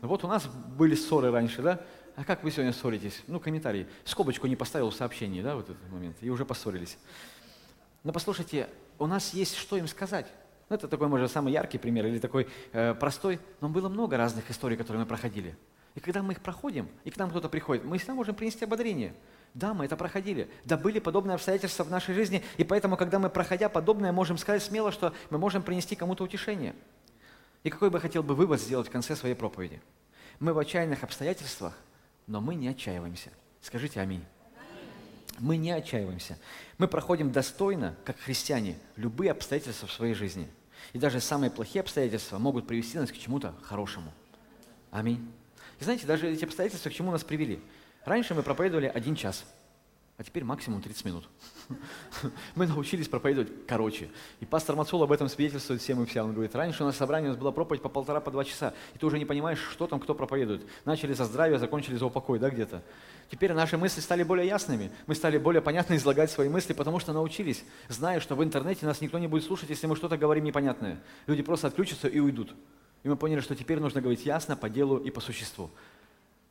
Вот 0.01 0.23
у 0.23 0.27
нас 0.27 0.45
были 0.45 0.93
ссоры 0.93 1.31
раньше, 1.31 1.61
да? 1.61 1.81
А 2.15 2.23
как 2.23 2.43
вы 2.43 2.51
сегодня 2.51 2.73
ссоритесь? 2.73 3.23
Ну, 3.27 3.39
комментарий. 3.39 3.87
Скобочку 4.03 4.45
не 4.45 4.55
поставил 4.55 4.89
в 4.89 4.95
сообщении, 4.95 5.41
да, 5.41 5.55
вот 5.55 5.69
этот 5.69 5.89
момент, 5.89 6.17
и 6.21 6.29
уже 6.29 6.45
поссорились. 6.45 6.97
Но 8.03 8.13
послушайте, 8.13 8.69
у 8.99 9.07
нас 9.07 9.33
есть 9.33 9.55
что 9.55 9.77
им 9.77 9.87
сказать. 9.87 10.27
Ну, 10.69 10.75
это 10.75 10.87
такой, 10.87 11.07
может, 11.07 11.31
самый 11.31 11.53
яркий 11.53 11.77
пример 11.77 12.05
или 12.07 12.19
такой 12.19 12.47
э, 12.71 12.93
простой, 12.95 13.39
но 13.61 13.69
было 13.69 13.89
много 13.89 14.17
разных 14.17 14.49
историй, 14.49 14.77
которые 14.77 15.01
мы 15.01 15.05
проходили. 15.05 15.55
И 15.93 15.99
когда 15.99 16.21
мы 16.23 16.33
их 16.33 16.41
проходим, 16.41 16.89
и 17.03 17.11
к 17.11 17.17
нам 17.17 17.29
кто-то 17.29 17.47
приходит, 17.49 17.85
мы 17.85 17.97
всегда 17.97 18.15
можем 18.15 18.35
принести 18.35 18.65
ободрение. 18.65 19.13
Да, 19.53 19.73
мы 19.73 19.85
это 19.85 19.95
проходили. 19.95 20.49
Да, 20.65 20.75
были 20.75 20.99
подобные 20.99 21.35
обстоятельства 21.35 21.83
в 21.83 21.91
нашей 21.91 22.13
жизни, 22.13 22.43
и 22.57 22.63
поэтому, 22.63 22.97
когда 22.97 23.19
мы, 23.19 23.29
проходя 23.29 23.69
подобное, 23.69 24.11
можем 24.11 24.37
сказать 24.37 24.63
смело, 24.63 24.91
что 24.91 25.13
мы 25.29 25.37
можем 25.37 25.63
принести 25.63 25.95
кому-то 25.95 26.23
утешение. 26.23 26.75
И 27.63 27.69
какой 27.69 27.89
бы 27.89 27.99
хотел 27.99 28.23
бы 28.23 28.35
вывод 28.35 28.59
сделать 28.59 28.87
в 28.87 28.91
конце 28.91 29.15
своей 29.15 29.35
проповеди? 29.35 29.81
Мы 30.39 30.51
в 30.53 30.59
отчаянных 30.59 31.03
обстоятельствах 31.03 31.73
но 32.27 32.41
мы 32.41 32.55
не 32.55 32.67
отчаиваемся. 32.67 33.29
Скажите 33.61 33.99
аминь. 33.99 34.23
Мы 35.39 35.57
не 35.57 35.71
отчаиваемся. 35.71 36.37
Мы 36.77 36.87
проходим 36.87 37.31
достойно, 37.31 37.95
как 38.03 38.19
христиане, 38.19 38.77
любые 38.95 39.31
обстоятельства 39.31 39.87
в 39.87 39.93
своей 39.93 40.13
жизни. 40.13 40.47
И 40.93 40.99
даже 40.99 41.19
самые 41.19 41.49
плохие 41.49 41.81
обстоятельства 41.81 42.37
могут 42.37 42.67
привести 42.67 42.97
нас 42.97 43.11
к 43.11 43.17
чему-то 43.17 43.55
хорошему. 43.61 44.11
Аминь. 44.91 45.31
И 45.79 45.83
знаете, 45.83 46.05
даже 46.05 46.29
эти 46.29 46.45
обстоятельства 46.45 46.89
к 46.89 46.93
чему 46.93 47.11
нас 47.11 47.23
привели? 47.23 47.61
Раньше 48.03 48.33
мы 48.33 48.43
проповедовали 48.43 48.87
один 48.87 49.15
час– 49.15 49.45
а 50.17 50.23
теперь 50.23 50.45
максимум 50.45 50.81
30 50.81 51.05
минут. 51.05 51.27
Мы 52.55 52.67
научились 52.67 53.09
проповедовать 53.09 53.51
короче. 53.67 54.09
И 54.39 54.45
пастор 54.45 54.77
Мацул 54.77 55.03
об 55.03 55.11
этом 55.11 55.27
свидетельствует 55.27 55.81
всем 55.81 56.01
и 56.01 56.05
вся. 56.05 56.23
Он 56.23 56.31
говорит, 56.31 56.55
раньше 56.55 56.83
у 56.83 56.85
нас 56.85 56.95
собрание 56.95 57.29
у 57.29 57.33
нас 57.33 57.39
была 57.39 57.51
проповедь 57.51 57.81
по 57.81 57.89
полтора, 57.89 58.21
по 58.21 58.31
два 58.31 58.45
часа, 58.45 58.73
и 58.93 58.97
ты 58.97 59.05
уже 59.05 59.19
не 59.19 59.25
понимаешь, 59.25 59.59
что 59.59 59.87
там 59.87 59.99
кто 59.99 60.15
проповедует. 60.15 60.65
Начали 60.85 61.11
за 61.13 61.25
здравие, 61.25 61.59
закончили 61.59 61.97
за 61.97 62.05
упокой, 62.05 62.39
да, 62.39 62.49
где-то. 62.49 62.81
Теперь 63.29 63.51
наши 63.53 63.77
мысли 63.77 63.99
стали 63.99 64.23
более 64.23 64.47
ясными, 64.47 64.91
мы 65.07 65.15
стали 65.15 65.37
более 65.37 65.61
понятно 65.61 65.95
излагать 65.95 66.31
свои 66.31 66.47
мысли, 66.47 66.71
потому 66.71 66.99
что 66.99 67.11
научились, 67.11 67.65
зная, 67.89 68.21
что 68.21 68.35
в 68.35 68.43
интернете 68.43 68.85
нас 68.85 69.01
никто 69.01 69.19
не 69.19 69.27
будет 69.27 69.43
слушать, 69.43 69.69
если 69.69 69.87
мы 69.87 69.97
что-то 69.97 70.17
говорим 70.17 70.45
непонятное. 70.45 71.01
Люди 71.27 71.43
просто 71.43 71.67
отключатся 71.67 72.07
и 72.07 72.19
уйдут. 72.19 72.53
И 73.03 73.09
мы 73.09 73.17
поняли, 73.17 73.41
что 73.41 73.55
теперь 73.55 73.79
нужно 73.79 73.99
говорить 73.99 74.25
ясно, 74.25 74.55
по 74.55 74.69
делу 74.69 74.97
и 74.97 75.11
по 75.11 75.19
существу. 75.19 75.71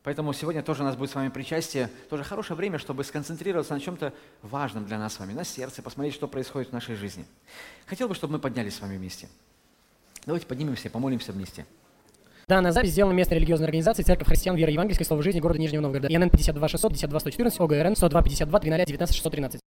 Поэтому 0.05 0.33
сегодня 0.33 0.61
тоже 0.61 0.83
у 0.83 0.85
нас 0.85 0.95
будет 0.95 1.09
с 1.09 1.15
вами 1.15 1.29
причастие, 1.29 1.89
тоже 2.11 2.23
хорошее 2.23 2.55
время, 2.55 2.77
чтобы 2.77 3.03
сконцентрироваться 3.03 3.73
на 3.73 3.79
чем-то 3.79 4.13
важном 4.43 4.85
для 4.85 4.99
нас 4.99 5.15
с 5.15 5.19
вами, 5.19 5.33
на 5.33 5.43
сердце, 5.43 5.81
посмотреть, 5.81 6.13
что 6.13 6.27
происходит 6.27 6.69
в 6.69 6.73
нашей 6.73 6.93
жизни. 6.93 7.25
Хотел 7.87 8.07
бы, 8.07 8.13
чтобы 8.13 8.33
мы 8.33 8.39
поднялись 8.39 8.75
с 8.75 8.81
вами 8.81 8.97
вместе. 8.97 9.27
Давайте 10.27 10.45
поднимемся 10.45 10.89
и 10.89 10.91
помолимся 10.91 11.31
вместе. 11.31 11.65
Данная 12.47 12.71
запись 12.71 12.91
сделана 12.91 13.13
местной 13.13 13.37
религиозной 13.37 13.65
организацией 13.65 14.05
Церковь 14.05 14.27
Христиан 14.27 14.55
Веры 14.55 14.71
Евангельской 14.71 15.07
Слова 15.07 15.23
Жизни 15.23 15.39
города 15.39 15.59
Нижнего 15.59 15.81
Новгорода. 15.81 16.07
ИНН 16.07 16.29
52 16.29 16.67
600 16.67 16.91
52 16.91 17.19
114 17.21 17.59
ОГРН 17.59 17.95
102 17.95 18.21
52 18.21 18.59
13 18.59 18.87
19 18.87 19.15
613. 19.15 19.59